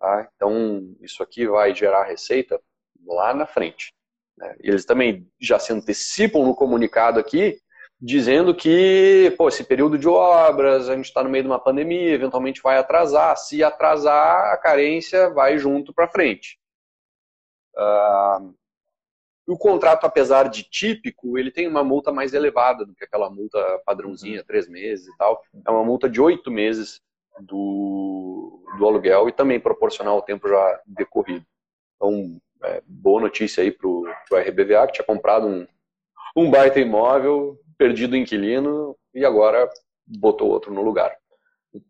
Tá? 0.03 0.29
Então, 0.35 0.97
isso 1.01 1.23
aqui 1.23 1.47
vai 1.47 1.73
gerar 1.73 2.03
receita 2.03 2.61
lá 3.07 3.33
na 3.33 3.47
frente. 3.47 3.95
Né? 4.37 4.57
Eles 4.59 4.85
também 4.85 5.31
já 5.41 5.61
se 5.61 5.73
antecipam 5.73 6.45
no 6.45 6.57
comunicado 6.57 7.21
aqui, 7.21 7.57
dizendo 8.01 8.53
que 8.53 9.33
pô, 9.39 9.47
esse 9.47 9.63
período 9.63 9.97
de 9.97 10.09
obras, 10.09 10.89
a 10.89 10.97
gente 10.97 11.05
está 11.05 11.23
no 11.23 11.31
meio 11.31 11.45
de 11.45 11.49
uma 11.49 11.63
pandemia, 11.63 12.11
eventualmente 12.11 12.61
vai 12.61 12.79
atrasar. 12.79 13.37
Se 13.37 13.63
atrasar, 13.63 14.53
a 14.53 14.57
carência 14.57 15.31
vai 15.31 15.57
junto 15.57 15.95
para 15.95 16.11
frente. 16.11 16.59
Uh, 17.77 18.53
o 19.47 19.57
contrato, 19.57 20.05
apesar 20.05 20.49
de 20.49 20.65
típico, 20.65 21.39
ele 21.39 21.53
tem 21.53 21.69
uma 21.69 21.85
multa 21.85 22.11
mais 22.11 22.35
elevada 22.35 22.85
do 22.85 22.93
que 22.93 23.05
aquela 23.05 23.31
multa 23.31 23.81
padrãozinha, 23.87 24.41
uhum. 24.41 24.47
três 24.47 24.69
meses 24.69 25.07
e 25.07 25.17
tal. 25.17 25.41
É 25.65 25.71
uma 25.71 25.85
multa 25.85 26.11
de 26.11 26.21
oito 26.21 26.51
meses 26.51 27.01
do, 27.41 28.65
do 28.79 28.87
aluguel 28.87 29.29
e 29.29 29.33
também 29.33 29.61
proporcional 29.61 30.17
ao 30.17 30.23
tempo 30.23 30.49
já 30.49 30.81
decorrido. 30.87 31.45
Então, 31.97 32.41
é, 32.65 32.83
boa 32.87 33.21
notícia 33.21 33.63
aí 33.63 33.71
para 33.71 33.89
o 33.89 34.07
RBVA, 34.33 34.87
que 34.87 34.95
tinha 34.95 35.07
comprado 35.07 35.47
um, 35.47 35.67
um 36.37 36.51
baita 36.51 36.81
imóvel, 36.81 37.59
perdido 37.77 38.13
o 38.13 38.17
inquilino 38.17 38.97
e 39.15 39.25
agora 39.25 39.69
botou 40.07 40.49
outro 40.49 40.73
no 40.73 40.83
lugar. 40.83 41.17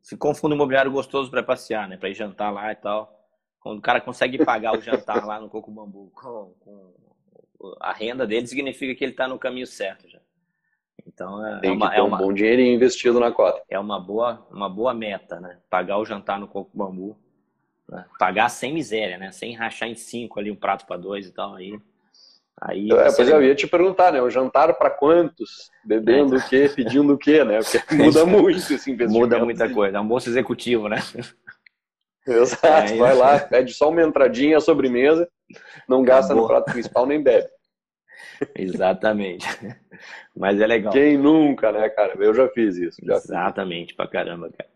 Ficou 0.04 0.30
um 0.30 0.34
fundo 0.34 0.54
imobiliário 0.54 0.92
gostoso 0.92 1.30
para 1.30 1.42
passear, 1.42 1.88
né? 1.88 1.96
Para 1.96 2.08
ir 2.08 2.14
jantar 2.14 2.52
lá 2.52 2.70
e 2.70 2.76
tal. 2.76 3.18
Quando 3.60 3.78
o 3.78 3.82
cara 3.82 4.00
consegue 4.00 4.44
pagar 4.44 4.76
o 4.76 4.80
jantar 4.80 5.24
lá 5.26 5.40
no 5.40 5.48
Coco 5.48 5.70
Bambu 5.70 6.10
com, 6.14 6.54
com 6.60 6.94
a 7.80 7.92
renda 7.92 8.26
dele 8.26 8.46
significa 8.46 8.94
que 8.94 9.04
ele 9.04 9.12
está 9.12 9.28
no 9.28 9.38
caminho 9.38 9.66
certo. 9.66 10.06
Então 11.14 11.44
é, 11.46 11.60
Tem 11.60 11.70
é 11.70 11.72
uma, 11.72 11.94
é 11.94 12.02
um 12.02 12.06
uma, 12.06 12.18
bom 12.18 12.32
dinheirinho 12.32 12.74
investido 12.74 13.20
na 13.20 13.30
cota. 13.30 13.62
É 13.68 13.78
uma 13.78 14.00
boa, 14.00 14.46
uma 14.50 14.68
boa 14.68 14.94
meta, 14.94 15.40
né? 15.40 15.58
Pagar 15.68 15.98
o 15.98 16.04
jantar 16.04 16.38
no 16.38 16.48
Coco 16.48 16.70
Bambu. 16.74 17.16
Né? 17.88 18.04
Pagar 18.18 18.48
sem 18.48 18.72
miséria, 18.72 19.18
né? 19.18 19.30
Sem 19.30 19.54
rachar 19.54 19.88
em 19.88 19.94
cinco 19.94 20.40
ali 20.40 20.50
um 20.50 20.56
prato 20.56 20.86
para 20.86 20.96
dois 20.96 21.26
e 21.26 21.32
tal. 21.32 21.54
Aí, 21.54 21.78
aí 22.60 22.90
é, 22.90 23.12
pois 23.12 23.28
eu 23.28 23.42
ia 23.42 23.54
te 23.54 23.66
perguntar, 23.66 24.12
né? 24.12 24.22
O 24.22 24.30
jantar 24.30 24.74
para 24.74 24.90
quantos? 24.90 25.70
Bebendo 25.84 26.36
é. 26.36 26.38
o 26.38 26.48
quê? 26.48 26.70
Pedindo 26.74 27.12
o 27.12 27.18
quê, 27.18 27.44
né? 27.44 27.60
Porque 27.60 27.94
muda 27.94 28.24
muito 28.24 28.58
esse 28.58 28.90
investimento. 28.90 29.12
Muda 29.12 29.38
muita 29.44 29.68
coisa. 29.68 29.98
Almoço 29.98 30.28
executivo, 30.28 30.88
né? 30.88 30.96
Exato, 32.26 32.92
é, 32.92 32.96
vai 32.96 33.16
lá, 33.16 33.38
pede 33.40 33.74
só 33.74 33.88
uma 33.88 34.00
entradinha, 34.00 34.60
sobremesa, 34.60 35.28
não 35.88 36.04
gasta 36.04 36.32
no 36.32 36.46
prato 36.46 36.70
principal 36.70 37.04
nem 37.04 37.20
bebe. 37.20 37.48
Exatamente. 38.54 39.46
Mas 40.36 40.60
é 40.60 40.66
legal. 40.66 40.92
Quem 40.92 41.16
nunca, 41.16 41.72
né, 41.72 41.88
cara? 41.88 42.14
Eu 42.18 42.34
já 42.34 42.48
fiz 42.48 42.76
isso. 42.76 43.00
Já 43.04 43.14
Exatamente, 43.14 43.88
fiz. 43.88 43.96
pra 43.96 44.06
caramba, 44.06 44.50
cara. 44.50 44.70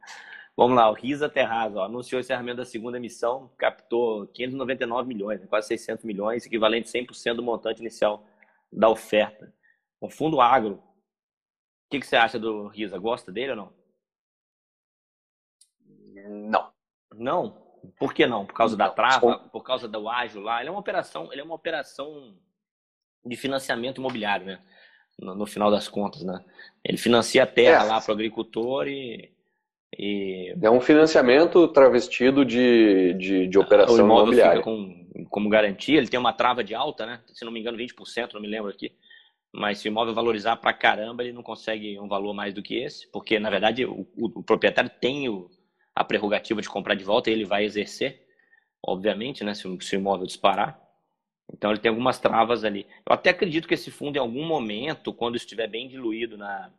Vamos 0.57 0.75
lá, 0.75 0.89
o 0.89 0.95
Risa 0.95 1.29
Terraz 1.29 1.77
ó, 1.77 1.85
anunciou 1.85 2.19
o 2.19 2.21
encerramento 2.21 2.57
da 2.57 2.65
segunda 2.65 2.97
emissão, 2.97 3.51
captou 3.59 4.27
599 4.29 5.07
milhões, 5.07 5.39
né, 5.39 5.47
quase 5.47 5.69
600 5.69 6.03
milhões, 6.03 6.47
equivalente 6.47 6.89
a 6.89 7.03
100% 7.03 7.35
do 7.35 7.43
montante 7.43 7.83
inicial 7.83 8.25
da 8.73 8.89
oferta. 8.89 9.53
O 10.01 10.09
fundo 10.09 10.41
agro, 10.41 10.77
o 10.77 11.91
que, 11.91 12.01
que 12.01 12.07
você 12.07 12.17
acha 12.17 12.39
do 12.39 12.69
Risa? 12.69 12.97
Gosta 12.99 13.31
dele 13.31 13.51
ou 13.51 13.57
não? 13.57 13.73
Não. 16.51 16.73
Não? 17.15 17.67
Por 17.99 18.15
que 18.15 18.27
não? 18.27 18.47
Por 18.47 18.55
causa 18.55 18.77
não. 18.77 18.87
da 18.87 18.91
trava? 18.91 19.39
Por 19.51 19.63
causa 19.63 19.87
do 19.87 20.09
ágil 20.09 20.41
lá? 20.41 20.61
Ele 20.61 20.71
é 20.71 20.73
uma 20.73 20.81
operação, 20.81 21.31
ele 21.33 21.43
é 21.43 21.45
uma 21.45 21.55
operação 21.55 22.35
de 23.27 23.37
financiamento 23.37 23.99
imobiliário, 23.99 24.47
né? 24.47 24.59
No, 25.19 25.35
no 25.35 25.47
final 25.47 25.71
das 25.71 25.89
contas, 25.89 26.23
né? 26.23 26.45
Ele 26.85 26.99
financia 26.99 27.43
a 27.43 27.47
terra 27.47 27.85
é. 27.85 27.89
lá 27.89 28.01
para 28.01 28.11
o 28.11 28.15
agricultor 28.15 28.87
e 28.87 29.35
e... 29.99 30.55
É 30.61 30.71
um 30.71 30.81
financiamento 30.81 31.69
travestido 31.69 32.45
de, 32.45 33.15
de, 33.15 33.47
de 33.47 33.59
operação 33.59 33.97
o 33.97 33.99
imobiliária. 33.99 34.63
Com, 34.63 35.07
como 35.31 35.49
garantia, 35.49 35.99
ele 35.99 36.09
tem 36.09 36.21
uma 36.21 36.33
trava 36.33 36.63
de 36.63 36.75
alta, 36.75 37.07
né? 37.07 37.21
Se 37.33 37.45
não 37.45 37.53
me 37.53 37.61
engano, 37.61 37.79
20%, 37.79 38.35
não 38.35 38.41
me 38.41 38.49
lembro 38.49 38.71
aqui. 38.71 38.93
Mas 39.53 39.79
se 39.79 39.89
o 39.89 39.91
imóvel 39.91 40.15
valorizar 40.15 40.57
pra 40.57 40.73
caramba, 40.73 41.23
ele 41.23 41.33
não 41.33 41.43
consegue 41.43 41.99
um 41.99 42.09
valor 42.09 42.35
mais 42.35 42.53
do 42.53 42.63
que 42.63 42.77
esse, 42.77 43.11
porque 43.11 43.39
na 43.39 43.49
verdade 43.49 43.87
o, 43.87 44.07
o, 44.17 44.41
o 44.41 44.43
proprietário 44.43 44.91
tem 45.01 45.29
o, 45.29 45.49
a 45.95 46.05
prerrogativa 46.05 46.61
de 46.61 46.69
comprar 46.69 46.95
de 46.95 47.05
volta 47.05 47.31
e 47.31 47.33
ele 47.33 47.47
vai 47.47 47.65
exercer, 47.65 48.27
obviamente, 48.83 49.43
né? 49.45 49.55
Se, 49.55 49.63
se 49.81 49.97
o 49.97 49.99
imóvel 49.99 50.27
disparar. 50.27 50.79
Então 51.53 51.71
ele 51.71 51.81
tem 51.81 51.89
algumas 51.89 52.19
travas 52.19 52.65
ali. 52.65 52.87
Eu 53.07 53.15
até 53.15 53.31
acredito 53.31 53.69
que 53.69 53.75
esse 53.75 53.91
fundo, 53.91 54.17
em 54.17 54.21
algum 54.21 54.45
momento, 54.45 55.13
quando 55.13 55.37
estiver 55.37 55.69
bem 55.69 55.89
diluído 55.89 56.37
na, 56.37 56.71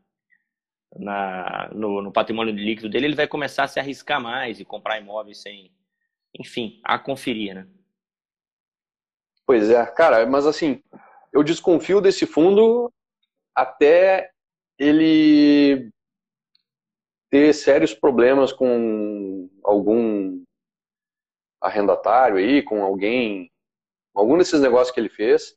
na, 0.95 1.69
no, 1.73 2.01
no, 2.01 2.11
patrimônio 2.11 2.53
líquido 2.53 2.89
dele, 2.89 3.07
ele 3.07 3.15
vai 3.15 3.27
começar 3.27 3.63
a 3.63 3.67
se 3.67 3.79
arriscar 3.79 4.21
mais 4.21 4.59
e 4.59 4.65
comprar 4.65 4.99
imóveis 4.99 5.41
sem. 5.41 5.71
Enfim, 6.37 6.79
a 6.83 6.99
conferir, 6.99 7.55
né? 7.55 7.67
Pois 9.45 9.69
é, 9.69 9.85
cara, 9.85 10.25
mas 10.25 10.45
assim, 10.45 10.83
eu 11.31 11.41
desconfio 11.41 12.01
desse 12.01 12.25
fundo 12.27 12.91
até 13.55 14.29
ele 14.77 15.89
ter 17.29 17.53
sérios 17.53 17.93
problemas 17.93 18.51
com 18.51 19.49
algum 19.63 20.43
arrendatário 21.61 22.37
aí, 22.37 22.61
com 22.61 22.83
alguém, 22.83 23.49
algum 24.19 24.37
desses 24.37 24.59
negócios 24.59 24.91
que 24.91 24.99
ele 24.99 25.09
fez, 25.09 25.55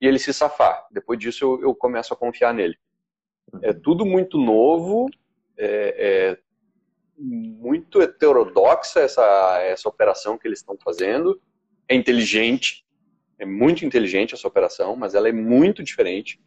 e 0.00 0.06
ele 0.06 0.18
se 0.18 0.32
safar. 0.34 0.86
Depois 0.90 1.18
disso 1.18 1.44
eu, 1.44 1.62
eu 1.62 1.74
começo 1.74 2.12
a 2.12 2.16
confiar 2.16 2.52
nele. 2.52 2.76
É 3.62 3.72
tudo 3.72 4.04
muito 4.04 4.36
novo, 4.38 5.08
é, 5.56 6.36
é 6.36 6.38
muito 7.16 8.02
heterodoxa 8.02 9.00
essa, 9.00 9.60
essa 9.62 9.88
operação 9.88 10.36
que 10.36 10.46
eles 10.46 10.58
estão 10.58 10.76
fazendo. 10.82 11.40
É 11.88 11.94
inteligente, 11.94 12.84
é 13.38 13.46
muito 13.46 13.84
inteligente 13.84 14.34
essa 14.34 14.48
operação, 14.48 14.96
mas 14.96 15.14
ela 15.14 15.28
é 15.28 15.32
muito 15.32 15.82
diferente. 15.82 16.40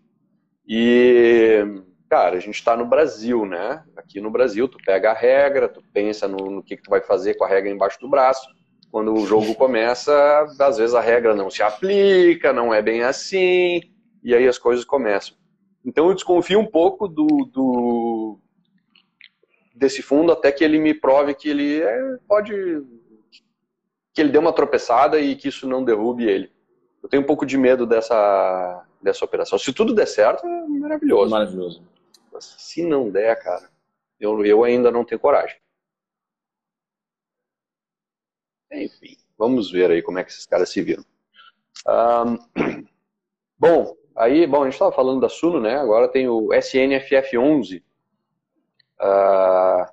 E, 0.68 1.64
cara, 2.10 2.38
a 2.38 2.40
gente 2.40 2.56
está 2.56 2.76
no 2.76 2.86
Brasil, 2.86 3.46
né? 3.46 3.84
Aqui 3.96 4.20
no 4.20 4.32
Brasil, 4.32 4.68
tu 4.68 4.78
pega 4.86 5.12
a 5.12 5.14
regra, 5.14 5.70
tu 5.70 5.82
pensa 5.94 6.28
no, 6.28 6.50
no 6.50 6.64
que, 6.64 6.76
que 6.76 6.84
tu 6.84 6.90
vai 6.90 7.02
fazer 7.02 7.36
com 7.36 7.46
a 7.46 7.48
regra 7.48 7.70
embaixo 7.70 8.00
do 8.00 8.10
braço. 8.10 8.48
Quando 8.96 9.14
o 9.14 9.28
jogo 9.28 9.54
começa, 9.56 10.48
às 10.58 10.78
vezes 10.78 10.96
a 10.96 11.02
regra 11.02 11.36
não 11.36 11.50
se 11.50 11.62
aplica, 11.62 12.54
não 12.54 12.74
é 12.74 12.82
bem 12.82 13.04
assim, 13.04 13.82
e 14.24 14.34
aí 14.34 14.48
as 14.48 14.58
coisas 14.58 14.86
começam. 14.86 15.36
Então 15.84 16.08
eu 16.08 16.14
desconfio 16.14 16.58
um 16.58 16.66
pouco 16.66 17.06
do, 17.06 17.28
do 17.52 18.40
desse 19.76 20.02
fundo 20.02 20.32
até 20.32 20.50
que 20.50 20.64
ele 20.64 20.80
me 20.80 20.94
prove 20.94 21.36
que 21.36 21.50
ele 21.50 21.82
é, 21.82 22.18
pode 22.26 22.54
que 24.14 24.22
ele 24.22 24.30
deu 24.30 24.40
uma 24.40 24.54
tropeçada 24.54 25.20
e 25.20 25.36
que 25.36 25.50
isso 25.50 25.68
não 25.68 25.84
derrube 25.84 26.24
ele. 26.24 26.50
Eu 27.04 27.10
tenho 27.10 27.22
um 27.22 27.26
pouco 27.26 27.46
de 27.46 27.58
medo 27.58 27.86
dessa 27.86 28.86
dessa 29.02 29.26
operação. 29.26 29.60
Se 29.60 29.74
tudo 29.74 29.94
der 29.94 30.08
certo, 30.08 30.48
é 30.48 30.68
maravilhoso. 30.70 31.32
Maravilhoso. 31.32 31.84
Mas 32.32 32.46
se 32.58 32.82
não 32.82 33.12
der, 33.12 33.44
cara, 33.44 33.70
eu, 34.22 34.46
eu 34.46 34.64
ainda 34.64 34.90
não 34.90 35.04
tenho 35.04 35.20
coragem. 35.20 35.58
Enfim, 38.84 39.16
vamos 39.38 39.72
ver 39.72 39.92
aí 39.92 40.02
como 40.02 40.20
é 40.20 40.24
que 40.24 40.32
esses 40.32 40.46
caras 40.46 40.70
se 40.70 40.82
viram. 40.82 41.04
Um, 41.88 42.38
bom, 43.58 43.96
Aí, 44.16 44.48
bom, 44.48 44.62
a 44.62 44.64
gente 44.64 44.74
estava 44.74 44.94
falando 44.94 45.20
da 45.20 45.28
Suno, 45.28 45.60
né? 45.60 45.76
Agora 45.76 46.08
tem 46.08 46.30
o 46.30 46.48
SNFF11. 46.48 47.82
Uh, 47.82 47.84
ah, 49.02 49.92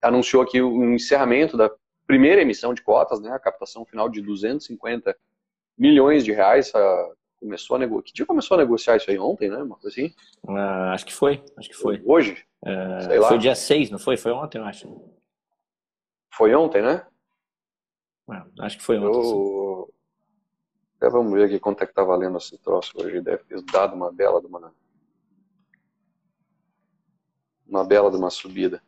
anunciou 0.00 0.42
aqui 0.42 0.62
o 0.62 0.94
encerramento 0.94 1.54
da 1.54 1.70
primeira 2.06 2.40
emissão 2.40 2.72
de 2.72 2.82
cotas, 2.82 3.20
né? 3.20 3.30
A 3.30 3.38
captação 3.38 3.84
final 3.84 4.08
de 4.08 4.22
250 4.22 5.14
milhões 5.76 6.24
de 6.24 6.32
reais. 6.32 6.70
Uh, 6.70 7.14
começou 7.38 7.76
a 7.76 7.80
negociar. 7.80 8.04
Que 8.06 8.12
dia 8.14 8.26
começou 8.26 8.54
a 8.54 8.58
negociar 8.60 8.96
isso 8.96 9.10
aí? 9.10 9.18
Ontem, 9.18 9.50
né? 9.50 9.58
Uma 9.58 9.76
coisa 9.76 9.88
assim? 9.88 10.14
Uh, 10.44 10.92
acho 10.94 11.04
que 11.04 11.12
foi. 11.12 11.44
Acho 11.58 11.68
que 11.68 11.76
foi. 11.76 12.00
Hoje? 12.06 12.42
Uh, 12.62 13.22
foi 13.28 13.36
dia 13.36 13.54
6, 13.54 13.90
não 13.90 13.98
foi? 13.98 14.16
Foi 14.16 14.32
ontem, 14.32 14.56
eu 14.56 14.64
acho. 14.64 14.88
Foi 16.36 16.52
ontem, 16.54 16.82
né? 16.82 17.06
acho 18.60 18.78
que 18.78 18.82
foi 18.82 18.98
ontem. 18.98 19.30
Eu... 19.30 19.94
Até 20.96 21.08
vamos 21.08 21.32
ver 21.32 21.44
aqui 21.44 21.60
quanto 21.60 21.82
é 21.82 21.86
que 21.86 21.94
tá 21.94 22.02
valendo 22.02 22.38
esse 22.38 22.58
troço 22.58 22.92
hoje. 22.96 23.20
Deve 23.20 23.44
ter 23.44 23.62
dado 23.62 23.94
uma 23.94 24.12
bela 24.12 24.40
de 24.40 24.46
uma. 24.46 24.74
Uma 27.66 27.84
bela 27.84 28.10
de 28.10 28.16
uma 28.16 28.30
subida. 28.30 28.82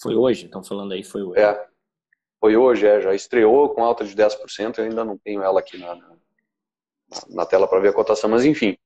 Foi 0.00 0.14
hoje? 0.14 0.46
Estão 0.46 0.62
falando 0.62 0.92
aí, 0.92 1.02
foi 1.02 1.22
hoje. 1.22 1.40
É. 1.40 1.68
Foi 2.40 2.56
hoje, 2.56 2.86
é. 2.86 3.00
Já 3.00 3.14
estreou 3.14 3.74
com 3.74 3.84
alta 3.84 4.04
de 4.04 4.14
10%. 4.14 4.78
Eu 4.78 4.84
ainda 4.84 5.04
não 5.04 5.18
tenho 5.18 5.42
ela 5.42 5.60
aqui 5.60 5.78
na, 5.78 5.94
na, 5.94 6.16
na 7.28 7.46
tela 7.46 7.68
para 7.68 7.80
ver 7.80 7.88
a 7.88 7.94
cotação, 7.94 8.30
mas 8.30 8.44
enfim. 8.44 8.76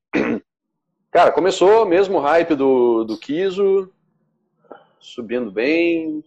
Cara, 1.11 1.31
começou 1.31 1.87
mesmo 1.87 2.17
o 2.17 2.21
hype 2.21 2.53
do, 2.53 3.03
do 3.03 3.17
Kiso, 3.17 3.91
subindo 4.99 5.51
bem. 5.51 6.23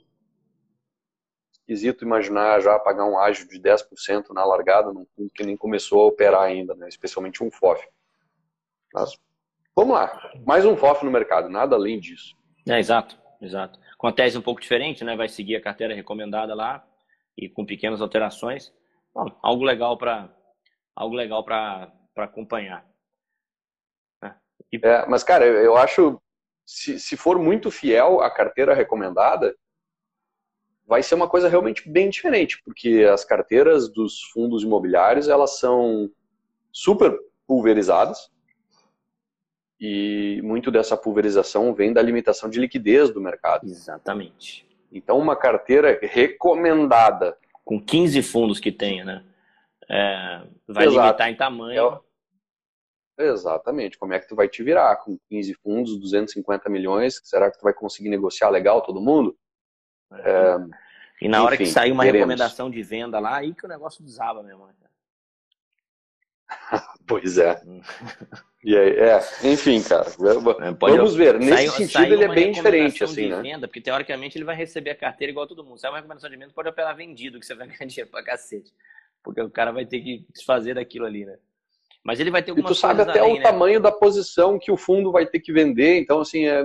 Esquisito 1.52 2.04
imaginar 2.04 2.60
já 2.60 2.76
pagar 2.80 3.04
um 3.04 3.16
ágio 3.16 3.48
de 3.48 3.60
10% 3.60 4.30
na 4.30 4.44
largada 4.44 4.92
num 4.92 5.06
fundo 5.14 5.30
que 5.30 5.44
nem 5.44 5.56
começou 5.56 6.02
a 6.02 6.06
operar 6.06 6.42
ainda, 6.42 6.74
né? 6.74 6.88
especialmente 6.88 7.44
um 7.44 7.50
FOF. 7.50 7.80
Mas, 8.92 9.16
vamos 9.74 9.94
lá, 9.94 10.32
mais 10.44 10.66
um 10.66 10.76
FOF 10.76 11.04
no 11.04 11.12
mercado, 11.12 11.48
nada 11.48 11.76
além 11.76 12.00
disso. 12.00 12.36
É, 12.68 12.80
exato, 12.80 13.16
exato. 13.40 13.78
Com 13.96 14.08
a 14.08 14.12
tese 14.12 14.36
um 14.36 14.42
pouco 14.42 14.60
diferente, 14.60 15.04
né? 15.04 15.14
vai 15.14 15.28
seguir 15.28 15.54
a 15.54 15.62
carteira 15.62 15.94
recomendada 15.94 16.56
lá 16.56 16.84
e 17.38 17.48
com 17.48 17.64
pequenas 17.64 18.00
alterações. 18.00 18.72
Bom, 19.14 19.26
algo 19.40 19.62
legal 19.62 19.96
para 19.96 20.28
algo 20.96 21.14
legal 21.14 21.44
para 21.44 21.92
acompanhar. 22.16 22.91
É, 24.72 24.76
é, 24.88 25.06
mas, 25.06 25.24
cara, 25.24 25.44
eu 25.44 25.76
acho 25.76 26.20
se, 26.66 26.98
se 26.98 27.16
for 27.16 27.38
muito 27.38 27.70
fiel 27.70 28.20
à 28.20 28.30
carteira 28.30 28.74
recomendada, 28.74 29.54
vai 30.86 31.02
ser 31.02 31.14
uma 31.14 31.28
coisa 31.28 31.48
realmente 31.48 31.88
bem 31.88 32.10
diferente, 32.10 32.60
porque 32.64 33.06
as 33.10 33.24
carteiras 33.24 33.88
dos 33.88 34.22
fundos 34.32 34.62
imobiliários 34.62 35.28
elas 35.28 35.58
são 35.58 36.10
super 36.70 37.16
pulverizadas 37.46 38.30
e 39.80 40.40
muito 40.42 40.70
dessa 40.70 40.96
pulverização 40.96 41.74
vem 41.74 41.92
da 41.92 42.00
limitação 42.00 42.48
de 42.48 42.60
liquidez 42.60 43.10
do 43.10 43.20
mercado. 43.20 43.66
Exatamente. 43.66 44.66
Então, 44.92 45.18
uma 45.18 45.34
carteira 45.34 45.98
recomendada. 46.02 47.36
Com 47.64 47.80
15 47.80 48.22
fundos 48.22 48.60
que 48.60 48.70
tenha, 48.70 49.04
né? 49.04 49.24
É, 49.88 50.42
vai 50.68 50.86
Exato. 50.86 51.06
limitar 51.06 51.30
em 51.30 51.36
tamanho. 51.36 52.00
Exatamente. 53.18 53.98
Como 53.98 54.12
é 54.12 54.18
que 54.18 54.28
tu 54.28 54.34
vai 54.34 54.48
te 54.48 54.62
virar 54.62 54.96
com 54.96 55.18
15 55.28 55.54
fundos, 55.54 55.98
250 55.98 56.68
milhões? 56.70 57.20
Será 57.24 57.50
que 57.50 57.58
tu 57.58 57.62
vai 57.62 57.74
conseguir 57.74 58.08
negociar 58.08 58.48
legal 58.50 58.82
todo 58.82 59.00
mundo? 59.00 59.36
É. 60.12 60.30
É, 60.30 60.56
e 61.20 61.28
na 61.28 61.38
enfim, 61.38 61.46
hora 61.46 61.56
que 61.56 61.66
sair 61.66 61.92
uma 61.92 62.04
recomendação 62.04 62.70
de 62.70 62.82
venda 62.82 63.18
lá, 63.18 63.36
aí 63.36 63.54
que 63.54 63.64
o 63.64 63.68
negócio 63.68 64.02
desaba 64.02 64.42
mesmo. 64.42 64.66
Né? 64.66 64.74
pois 67.06 67.38
é. 67.38 67.60
E 68.64 68.76
aí, 68.76 68.90
é, 68.90 69.20
enfim, 69.44 69.82
cara. 69.82 70.08
É, 70.08 70.72
pode, 70.72 70.96
Vamos 70.96 71.14
ver. 71.14 71.38
Nesse 71.38 71.50
sai, 71.50 71.68
sentido, 71.68 71.90
sai 71.90 72.12
ele 72.12 72.24
é 72.24 72.28
bem 72.28 72.52
diferente, 72.52 73.04
assim, 73.04 73.28
né? 73.28 73.40
Venda, 73.40 73.66
porque 73.66 73.80
teoricamente 73.80 74.36
ele 74.36 74.44
vai 74.44 74.54
receber 74.54 74.90
a 74.90 74.96
carteira 74.96 75.30
igual 75.30 75.46
todo 75.46 75.64
mundo. 75.64 75.78
Sai 75.78 75.90
uma 75.90 75.98
recomendação 75.98 76.30
de 76.30 76.36
venda, 76.36 76.52
pode 76.52 76.68
operar 76.68 76.96
vendido, 76.96 77.40
que 77.40 77.46
você 77.46 77.54
vai 77.54 77.66
ganhar 77.68 77.86
dinheiro 77.86 78.10
pra 78.10 78.22
cacete. 78.22 78.72
Porque 79.22 79.40
o 79.40 79.50
cara 79.50 79.72
vai 79.72 79.86
ter 79.86 80.00
que 80.00 80.26
desfazer 80.32 80.74
daquilo 80.74 81.06
ali, 81.06 81.24
né? 81.24 81.38
Mas 82.04 82.18
ele 82.18 82.30
vai 82.30 82.42
ter 82.42 82.50
algumas 82.50 82.70
E 82.70 82.74
tu 82.74 82.78
sabe 82.78 83.02
até 83.02 83.20
além, 83.20 83.34
o 83.34 83.36
né? 83.36 83.42
tamanho 83.42 83.80
da 83.80 83.92
posição 83.92 84.58
que 84.58 84.72
o 84.72 84.76
fundo 84.76 85.12
vai 85.12 85.26
ter 85.26 85.40
que 85.40 85.52
vender. 85.52 86.00
Então, 86.00 86.20
assim, 86.20 86.46
é, 86.46 86.64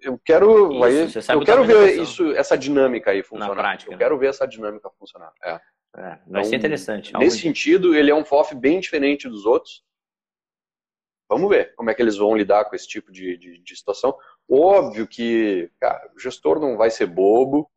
eu 0.00 0.18
quero, 0.24 0.72
isso, 0.86 1.20
vai, 1.20 1.36
eu 1.36 1.40
quero 1.44 1.64
ver 1.64 2.00
isso, 2.00 2.32
essa 2.32 2.56
dinâmica 2.56 3.10
aí 3.10 3.22
funcionar. 3.22 3.54
Na 3.54 3.62
prática, 3.62 3.90
eu 3.90 3.96
né? 3.96 3.98
quero 3.98 4.18
ver 4.18 4.28
essa 4.28 4.46
dinâmica 4.46 4.88
funcionar. 4.98 5.32
É. 5.42 5.60
É, 5.96 6.00
vai 6.00 6.18
então, 6.26 6.44
ser 6.44 6.56
interessante. 6.56 7.12
Nesse 7.16 7.38
sentido, 7.38 7.94
ele 7.94 8.10
é 8.10 8.14
um 8.14 8.24
FOF 8.24 8.54
bem 8.54 8.80
diferente 8.80 9.28
dos 9.28 9.46
outros. 9.46 9.84
vamos 11.28 11.48
ver 11.48 11.72
como 11.76 11.88
é 11.88 11.94
que 11.94 12.02
eles 12.02 12.16
vão 12.16 12.36
lidar 12.36 12.64
com 12.64 12.74
esse 12.74 12.88
tipo 12.88 13.12
de, 13.12 13.36
de, 13.36 13.58
de 13.58 13.76
situação. 13.76 14.16
Óbvio 14.50 15.06
que, 15.06 15.70
cara, 15.80 16.10
o 16.14 16.18
gestor 16.18 16.58
não 16.58 16.76
vai 16.76 16.90
ser 16.90 17.06
bobo, 17.06 17.70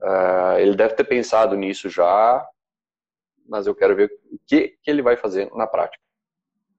uh, 0.00 0.58
ele 0.58 0.76
deve 0.76 0.94
ter 0.94 1.04
pensado 1.04 1.56
nisso 1.56 1.88
já, 1.88 2.46
mas 3.48 3.66
eu 3.66 3.74
quero 3.74 3.96
ver 3.96 4.12
o 4.30 4.38
que, 4.46 4.76
que 4.80 4.90
ele 4.90 5.02
vai 5.02 5.16
fazer 5.16 5.50
na 5.52 5.66
prática 5.66 6.05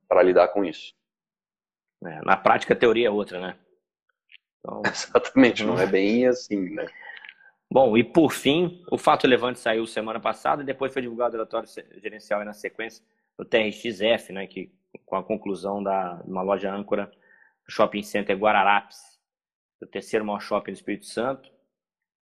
para 0.08 0.24
lidar 0.24 0.48
com 0.50 0.64
isso. 0.64 0.94
É, 2.06 2.22
na 2.24 2.38
prática, 2.38 2.74
a 2.74 2.78
teoria 2.78 3.08
é 3.08 3.12
outra, 3.12 3.40
né? 3.40 3.58
Então... 4.60 4.82
Exatamente, 4.86 5.64
não 5.64 5.80
é 5.80 5.86
bem 5.86 6.28
assim, 6.28 6.70
né? 6.70 6.88
Bom, 7.70 7.98
e 7.98 8.04
por 8.04 8.32
fim, 8.32 8.84
o 8.90 8.98
fato 8.98 9.24
relevante 9.24 9.60
saiu 9.60 9.86
semana 9.86 10.20
passada 10.20 10.64
e 10.64 10.66
depois 10.66 10.94
foi 10.94 11.02
divulgado 11.02 11.32
o 11.32 11.38
relatório 11.38 11.68
gerencial 12.02 12.44
na 12.46 12.54
sequência 12.54 13.04
do 13.38 13.44
TRXF, 13.44 14.32
né, 14.32 14.48
que 14.48 14.72
com 15.06 15.16
a 15.18 15.24
conclusão 15.24 15.84
da 15.84 16.22
uma 16.26 16.42
loja 16.42 16.74
âncora 16.74 17.08
do 17.08 17.72
Shopping 17.72 18.04
Center 18.04 18.38
Guararapes, 18.38 18.98
o 19.82 19.86
terceiro 19.86 20.26
maior 20.26 20.40
shopping 20.40 20.72
do 20.72 20.76
Espírito 20.76 21.06
Santo. 21.06 21.52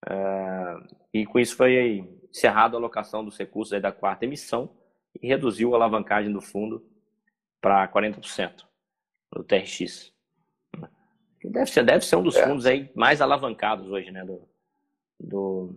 Uh, 0.08 0.96
e 1.14 1.26
com 1.26 1.40
isso 1.40 1.56
foi 1.56 2.04
encerrada 2.30 2.76
a 2.76 2.80
alocação 2.80 3.24
dos 3.24 3.38
recursos 3.38 3.80
da 3.82 3.92
quarta 3.92 4.26
emissão 4.26 4.76
e 5.22 5.28
reduziu 5.28 5.74
a 5.74 5.78
alavancagem 5.78 6.32
do 6.32 6.42
fundo 6.42 6.86
para 7.66 7.88
40% 7.88 8.64
do 9.34 9.44
TRX. 9.44 10.14
Deve 11.44 11.66
ser, 11.66 11.84
deve 11.84 12.06
ser 12.06 12.16
um 12.16 12.22
dos 12.22 12.36
é. 12.36 12.46
fundos 12.46 12.68
aí 12.68 12.92
mais 12.94 13.22
alavancados 13.22 13.90
hoje, 13.90 14.12
né? 14.12 14.24
Do, 14.24 14.48
do, 15.20 15.76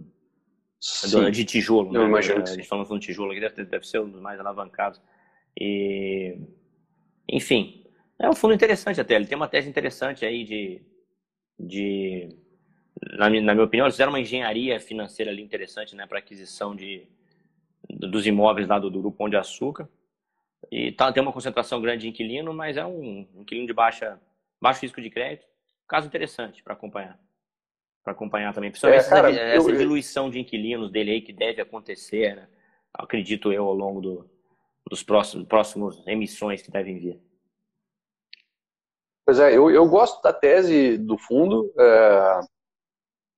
do 1.11 1.31
de 1.31 1.47
tijolo. 1.47 1.97
Eu 1.97 2.03
né? 2.03 2.09
imagino. 2.09 2.43
A 2.43 2.45
gente 2.45 2.69
falando 2.69 3.01
de 3.01 3.07
tijolo 3.07 3.31
aqui, 3.31 3.41
deve, 3.41 3.65
deve 3.65 3.87
ser 3.87 4.01
um 4.01 4.11
dos 4.11 4.21
mais 4.21 4.39
alavancados. 4.39 5.01
E, 5.59 6.39
enfim, 7.27 7.87
é 8.19 8.29
um 8.29 8.35
fundo 8.35 8.53
interessante 8.53 9.01
até. 9.01 9.15
Ele 9.15 9.27
tem 9.27 9.37
uma 9.37 9.49
tese 9.49 9.67
interessante 9.67 10.27
aí 10.27 10.45
de. 10.45 10.83
de 11.59 12.29
na, 13.17 13.31
na 13.31 13.55
minha 13.55 13.65
opinião, 13.65 13.87
eles 13.87 13.95
fizeram 13.95 14.13
uma 14.13 14.21
engenharia 14.21 14.79
financeira 14.79 15.31
ali 15.31 15.41
interessante 15.41 15.97
né, 15.97 16.07
para 16.07 16.19
aquisição 16.19 16.77
de, 16.77 17.09
dos 17.89 18.27
imóveis 18.27 18.69
lá 18.69 18.79
do, 18.79 18.91
do 18.91 19.01
Grupo 19.01 19.17
Pão 19.17 19.29
de 19.31 19.39
Açúcar. 19.39 19.89
E 20.71 20.93
tá, 20.93 21.13
tem 21.13 21.23
uma 21.23 21.33
concentração 21.33 21.81
grande 21.81 22.03
de 22.03 22.09
inquilino, 22.09 22.53
mas 22.53 22.77
é 22.77 22.85
um 22.85 23.27
inquilino 23.37 23.67
de 23.67 23.73
baixa, 23.73 24.21
baixo 24.61 24.83
risco 24.83 25.01
de 25.01 25.11
crédito. 25.11 25.47
Caso 25.89 26.07
interessante 26.07 26.63
para 26.63 26.75
acompanhar. 26.75 27.19
Para 28.05 28.13
acompanhar 28.13 28.53
também. 28.53 28.71
Principalmente 28.71 29.07
é, 29.07 29.09
cara, 29.09 29.31
essa, 29.31 29.41
essa 29.41 29.71
eu, 29.71 29.77
diluição 29.77 30.31
de 30.31 30.39
inquilinos 30.41 30.91
dele 30.91 31.13
aí 31.13 31.21
que 31.21 31.33
deve 31.33 31.63
acontecer, 31.63 32.37
né? 32.37 32.49
acredito 32.93 33.53
eu, 33.53 33.65
ao 33.65 33.75
longo 33.75 34.01
do, 34.01 34.31
dos 34.89 35.03
próximos, 35.03 35.47
próximos 35.47 36.07
emissões 36.07 36.63
que 36.63 36.71
devem 36.71 36.99
vir. 36.99 37.21
Pois 39.25 39.39
é, 39.39 39.55
eu, 39.55 39.71
eu 39.71 39.87
gosto 39.89 40.23
da 40.23 40.33
tese 40.33 40.97
do 40.97 41.19
fundo. 41.19 41.73
É, 41.79 42.41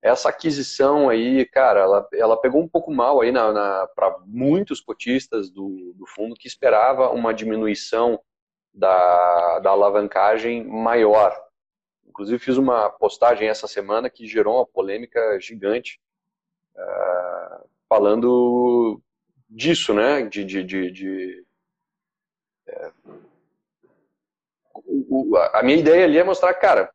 essa 0.02 0.30
aquisição 0.30 1.10
aí, 1.10 1.44
cara, 1.44 1.80
ela, 1.80 2.08
ela 2.14 2.40
pegou 2.40 2.62
um 2.62 2.68
pouco 2.68 2.90
mal 2.90 3.20
aí 3.20 3.30
na, 3.30 3.52
na 3.52 3.86
para 3.94 4.16
muitos 4.26 4.80
cotistas 4.80 5.50
do, 5.50 5.92
do 5.94 6.06
fundo 6.06 6.34
que 6.34 6.48
esperava 6.48 7.10
uma 7.10 7.34
diminuição 7.34 8.18
da, 8.72 9.58
da 9.58 9.70
alavancagem 9.70 10.64
maior. 10.64 11.38
Inclusive 12.06 12.38
fiz 12.38 12.56
uma 12.56 12.88
postagem 12.88 13.48
essa 13.48 13.68
semana 13.68 14.08
que 14.08 14.26
gerou 14.26 14.56
uma 14.56 14.66
polêmica 14.66 15.38
gigante 15.38 16.00
uh, 16.74 17.68
falando 17.88 19.00
disso, 19.48 19.92
né? 19.92 20.22
De, 20.22 20.44
de, 20.44 20.64
de, 20.64 20.90
de 20.90 21.44
é, 22.66 22.90
o, 24.74 25.36
a 25.52 25.62
minha 25.62 25.78
ideia 25.78 26.04
ali 26.04 26.18
é 26.18 26.24
mostrar, 26.24 26.54
cara, 26.54 26.90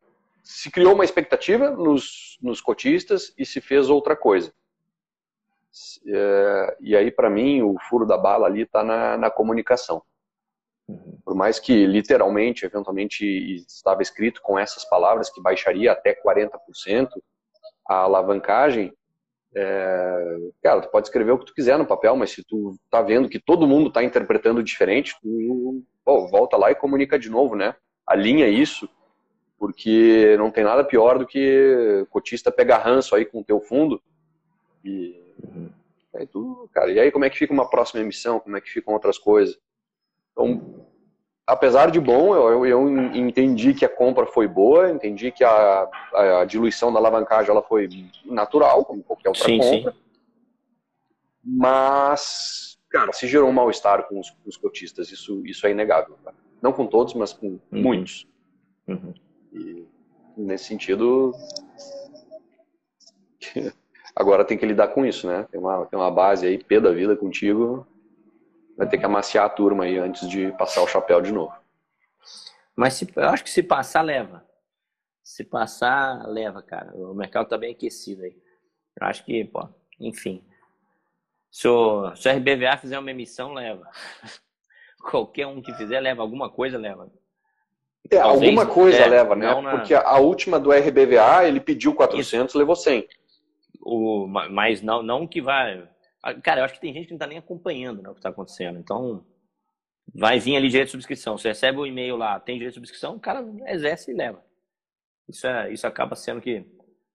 se 0.46 0.70
criou 0.70 0.94
uma 0.94 1.04
expectativa 1.04 1.72
nos, 1.72 2.38
nos 2.42 2.62
cotistas 2.62 3.34
e 3.38 3.46
se 3.46 3.60
fez 3.60 3.90
outra 3.90 4.16
coisa. 4.16 4.54
É, 6.08 6.78
e 6.80 6.96
aí, 6.96 7.12
para 7.12 7.30
mim, 7.30 7.64
o 7.64 7.76
furo 7.90 8.06
da 8.06 8.18
bala 8.18 8.46
ali 8.46 8.62
está 8.62 8.84
na, 8.84 9.18
na 9.18 9.32
comunicação. 9.32 10.04
Uhum. 10.88 11.20
Por 11.26 11.36
mais 11.36 11.60
que 11.60 11.86
literalmente, 11.88 12.64
eventualmente, 12.64 13.26
estava 13.68 14.04
escrito 14.04 14.40
com 14.42 14.58
essas 14.58 14.86
palavras 14.86 15.32
que 15.32 15.42
baixaria 15.42 15.92
até 15.92 16.14
40% 16.14 17.10
a 17.88 17.96
alavancagem, 17.96 18.94
é, 19.56 20.38
cara, 20.62 20.82
tu 20.82 20.92
pode 20.92 21.08
escrever 21.08 21.32
o 21.32 21.40
que 21.40 21.46
tu 21.46 21.54
quiser 21.54 21.78
no 21.78 21.88
papel, 21.88 22.16
mas 22.16 22.32
se 22.32 22.44
tu 22.44 22.78
tá 22.90 23.02
vendo 23.02 23.30
que 23.30 23.40
todo 23.40 23.68
mundo 23.68 23.92
tá 23.92 24.04
interpretando 24.04 24.62
diferente, 24.62 25.16
tu 25.22 25.84
pô, 26.04 26.28
volta 26.28 26.56
lá 26.56 26.70
e 26.72 26.76
comunica 26.76 27.18
de 27.18 27.30
novo, 27.30 27.56
né? 27.56 27.76
Alinha 28.06 28.48
isso, 28.48 28.88
porque 29.58 30.36
não 30.38 30.52
tem 30.52 30.64
nada 30.64 30.84
pior 30.84 31.18
do 31.18 31.26
que 31.26 32.06
cotista 32.10 32.52
pegar 32.52 32.80
ranço 32.80 33.16
aí 33.16 33.26
com 33.26 33.40
o 33.40 33.44
teu 33.44 33.60
fundo 33.60 34.02
e 34.84 35.22
aí 36.14 36.28
tu, 36.28 36.70
cara, 36.74 36.92
e 36.92 37.00
aí 37.00 37.12
como 37.12 37.26
é 37.26 37.30
que 37.30 37.38
fica 37.38 37.54
uma 37.54 37.70
próxima 37.70 38.02
emissão, 38.02 38.40
como 38.40 38.56
é 38.56 38.62
que 38.62 38.70
ficam 38.70 38.94
outras 38.94 39.18
coisas. 39.18 39.58
Então, 40.32 40.86
apesar 41.46 41.92
de 41.92 42.00
bom, 42.00 42.36
eu, 42.36 42.66
eu, 42.66 42.90
entendi 43.16 43.74
que 43.74 43.86
a 43.86 43.90
compra 43.90 44.26
foi 44.26 44.48
boa, 44.48 44.90
entendi 44.90 45.32
que 45.32 45.44
a, 45.44 45.90
a, 46.14 46.42
a, 46.42 46.46
diluição 46.46 46.92
da 46.92 47.00
alavancagem 47.00 47.52
ela 47.52 47.62
foi 47.62 47.88
natural, 48.26 48.86
como 48.86 49.04
qualquer 49.04 49.30
outra 49.30 49.46
sim, 49.46 49.60
compra. 49.60 49.92
Sim. 49.92 49.98
Mas, 51.44 52.78
cara, 52.90 53.14
se 53.14 53.28
gerou 53.28 53.50
um 53.50 53.54
mal-estar 53.54 54.08
com 54.08 54.20
os, 54.20 54.30
com 54.30 54.50
os, 54.50 54.58
cotistas, 54.58 55.12
isso, 55.12 55.46
isso 55.46 55.68
é 55.68 55.72
inegável. 55.72 56.18
Tá? 56.24 56.34
Não 56.62 56.74
com 56.74 56.88
todos, 56.88 57.14
mas 57.14 57.32
com 57.32 57.48
uhum. 57.48 57.60
muitos. 57.72 58.28
Uhum. 58.88 59.14
E, 59.56 59.88
nesse 60.36 60.66
sentido, 60.66 61.34
agora 64.16 64.44
tem 64.44 64.58
que 64.58 64.66
lidar 64.66 64.90
com 64.90 65.06
isso, 65.06 65.28
né? 65.28 65.48
Tem 65.50 65.60
uma, 65.60 65.86
tem 65.86 65.98
uma 65.98 66.12
base 66.12 66.46
aí, 66.46 66.62
P 66.62 66.80
da 66.80 66.92
vida 66.92 67.16
contigo, 67.16 67.88
vai 68.78 68.88
ter 68.88 68.98
que 68.98 69.06
amaciar 69.06 69.46
a 69.46 69.50
turma 69.50 69.86
aí 69.86 69.98
antes 69.98 70.28
de 70.28 70.52
passar 70.54 70.82
o 70.82 70.88
chapéu 70.88 71.22
de 71.22 71.32
novo. 71.32 71.54
Mas 72.76 72.96
se, 72.96 73.08
eu 73.16 73.30
acho 73.30 73.44
que 73.44 73.50
se 73.50 73.64
passar, 73.64 74.02
leva. 74.02 74.46
Se 75.24 75.44
passar, 75.44 76.28
leva, 76.28 76.62
cara. 76.62 76.94
O 76.96 77.14
mercado 77.14 77.48
tá 77.48 77.58
bem 77.58 77.74
aquecido 77.74 78.24
aí. 78.24 78.38
Eu 79.00 79.08
acho 79.08 79.24
que, 79.24 79.46
pô, 79.46 79.68
enfim. 80.00 80.46
Se 81.50 81.68
o, 81.68 82.14
se 82.16 82.28
o 82.28 82.32
RBVA 82.32 82.78
fizer 82.78 83.00
uma 83.00 83.12
emissão, 83.12 83.54
leva. 83.54 83.90
Qualquer 85.10 85.48
um 85.48 85.62
que 85.62 85.74
fizer, 85.74 86.00
leva. 86.02 86.22
Alguma 86.22 86.50
coisa, 86.50 86.78
leva. 86.78 87.10
É, 88.12 88.18
Talvez, 88.18 88.44
alguma 88.44 88.66
coisa 88.66 88.98
é, 88.98 89.08
leva, 89.08 89.36
né? 89.36 89.62
Na... 89.62 89.72
Porque 89.72 89.94
a 89.94 90.18
última 90.18 90.60
do 90.60 90.72
RBVA, 90.72 91.48
ele 91.48 91.60
pediu 91.60 91.94
400, 91.94 92.52
Isso. 92.52 92.58
levou 92.58 92.76
100. 92.76 93.08
O, 93.82 94.28
mas 94.28 94.82
não, 94.82 95.04
não 95.04 95.28
que 95.28 95.42
vai 95.42 95.88
ah, 96.26 96.34
cara, 96.34 96.62
eu 96.62 96.66
acho 96.66 96.74
que 96.74 96.82
tem 96.82 96.92
gente 96.92 97.06
que 97.06 97.12
não 97.12 97.18
está 97.18 97.28
nem 97.28 97.38
acompanhando 97.38 98.02
né, 98.02 98.10
o 98.10 98.14
que 98.14 98.20
está 98.20 98.30
acontecendo. 98.30 98.80
Então, 98.80 99.24
vai 100.12 100.40
vir 100.40 100.56
ali 100.56 100.70
direito 100.70 100.88
de 100.88 100.94
subscrição. 100.94 101.38
Você 101.38 101.50
recebe 101.50 101.78
o 101.78 101.82
um 101.84 101.86
e-mail 101.86 102.18
lá, 102.18 102.40
tem 102.40 102.56
direito 102.56 102.74
de 102.74 102.80
subscrição, 102.80 103.16
o 103.16 103.20
cara 103.20 103.46
exerce 103.68 104.10
e 104.10 104.16
leva. 104.16 104.44
Isso, 105.30 105.46
é, 105.46 105.72
isso 105.72 105.86
acaba 105.86 106.16
sendo 106.16 106.42
que. 106.42 106.66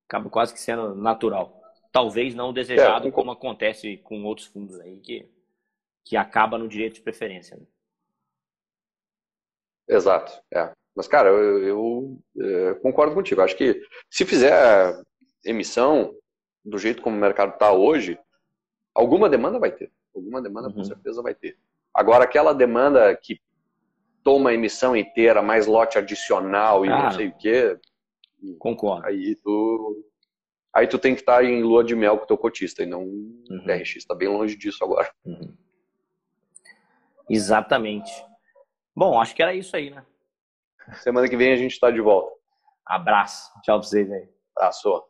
acaba 0.07 0.31
quase 0.31 0.55
que 0.55 0.61
sendo 0.61 0.94
natural. 0.94 1.61
Talvez 1.90 2.37
não 2.37 2.53
desejado, 2.53 3.09
é, 3.09 3.11
como 3.11 3.33
acontece 3.33 3.96
com 3.96 4.22
outros 4.22 4.46
fundos 4.46 4.79
aí, 4.79 5.00
que, 5.00 5.29
que 6.05 6.16
acaba 6.16 6.57
no 6.57 6.68
direito 6.68 6.94
de 6.94 7.00
preferência. 7.00 7.57
Né? 7.57 7.66
Exato. 9.88 10.40
É. 10.55 10.70
Mas, 10.94 11.07
cara, 11.07 11.29
eu, 11.29 11.62
eu, 11.62 12.18
eu, 12.37 12.76
concordo 12.81 13.14
contigo. 13.14 13.40
Acho 13.40 13.57
que 13.57 13.81
se 14.11 14.24
fizer 14.24 14.94
emissão 15.44 16.14
do 16.64 16.79
jeito 16.79 17.00
como 17.00 17.16
o 17.16 17.20
mercado 17.20 17.55
está 17.55 17.72
hoje, 17.72 18.18
Alguma 18.94 19.29
demanda 19.29 19.59
vai 19.59 19.70
ter. 19.70 19.90
Alguma 20.14 20.42
demanda 20.42 20.68
uhum. 20.68 20.74
com 20.74 20.85
certeza 20.85 21.22
vai 21.22 21.35
ter. 21.35 21.57
Agora, 21.94 22.24
aquela 22.24 22.53
demanda 22.53 23.14
que 23.16 23.40
toma 24.22 24.53
emissão 24.53 24.96
inteira, 24.96 25.40
mais 25.42 25.66
lote 25.66 25.98
adicional 25.98 26.85
e 26.85 26.88
ah, 26.88 27.05
não 27.05 27.11
sei 27.12 27.29
o 27.29 27.37
quê. 27.37 27.79
Concordo. 28.59 29.07
Aí 29.07 29.37
tu, 29.37 30.05
aí 30.74 30.87
tu 30.87 30.98
tem 30.98 31.14
que 31.14 31.20
estar 31.20 31.44
em 31.44 31.62
lua 31.62 31.85
de 31.85 31.94
mel 31.94 32.18
com 32.18 32.24
o 32.24 32.26
teu 32.26 32.37
cotista 32.37 32.83
e 32.83 32.87
não 32.87 33.05
uhum. 33.05 33.64
TRX. 33.64 33.96
Está 33.96 34.14
bem 34.14 34.29
longe 34.29 34.57
disso 34.57 34.85
agora. 34.85 35.11
Uhum. 35.24 35.55
Exatamente. 37.29 38.12
Bom, 38.94 39.20
acho 39.20 39.35
que 39.35 39.42
era 39.42 39.55
isso 39.55 39.74
aí, 39.76 39.90
né? 39.90 40.05
Semana 40.94 41.29
que 41.29 41.37
vem 41.37 41.53
a 41.53 41.57
gente 41.57 41.72
está 41.72 41.90
de 41.90 42.00
volta. 42.00 42.35
Abraço. 42.87 43.50
Tchau 43.62 43.79
pra 43.79 43.88
vocês 43.88 44.11
aí. 44.11 44.29
Abraço. 44.57 45.10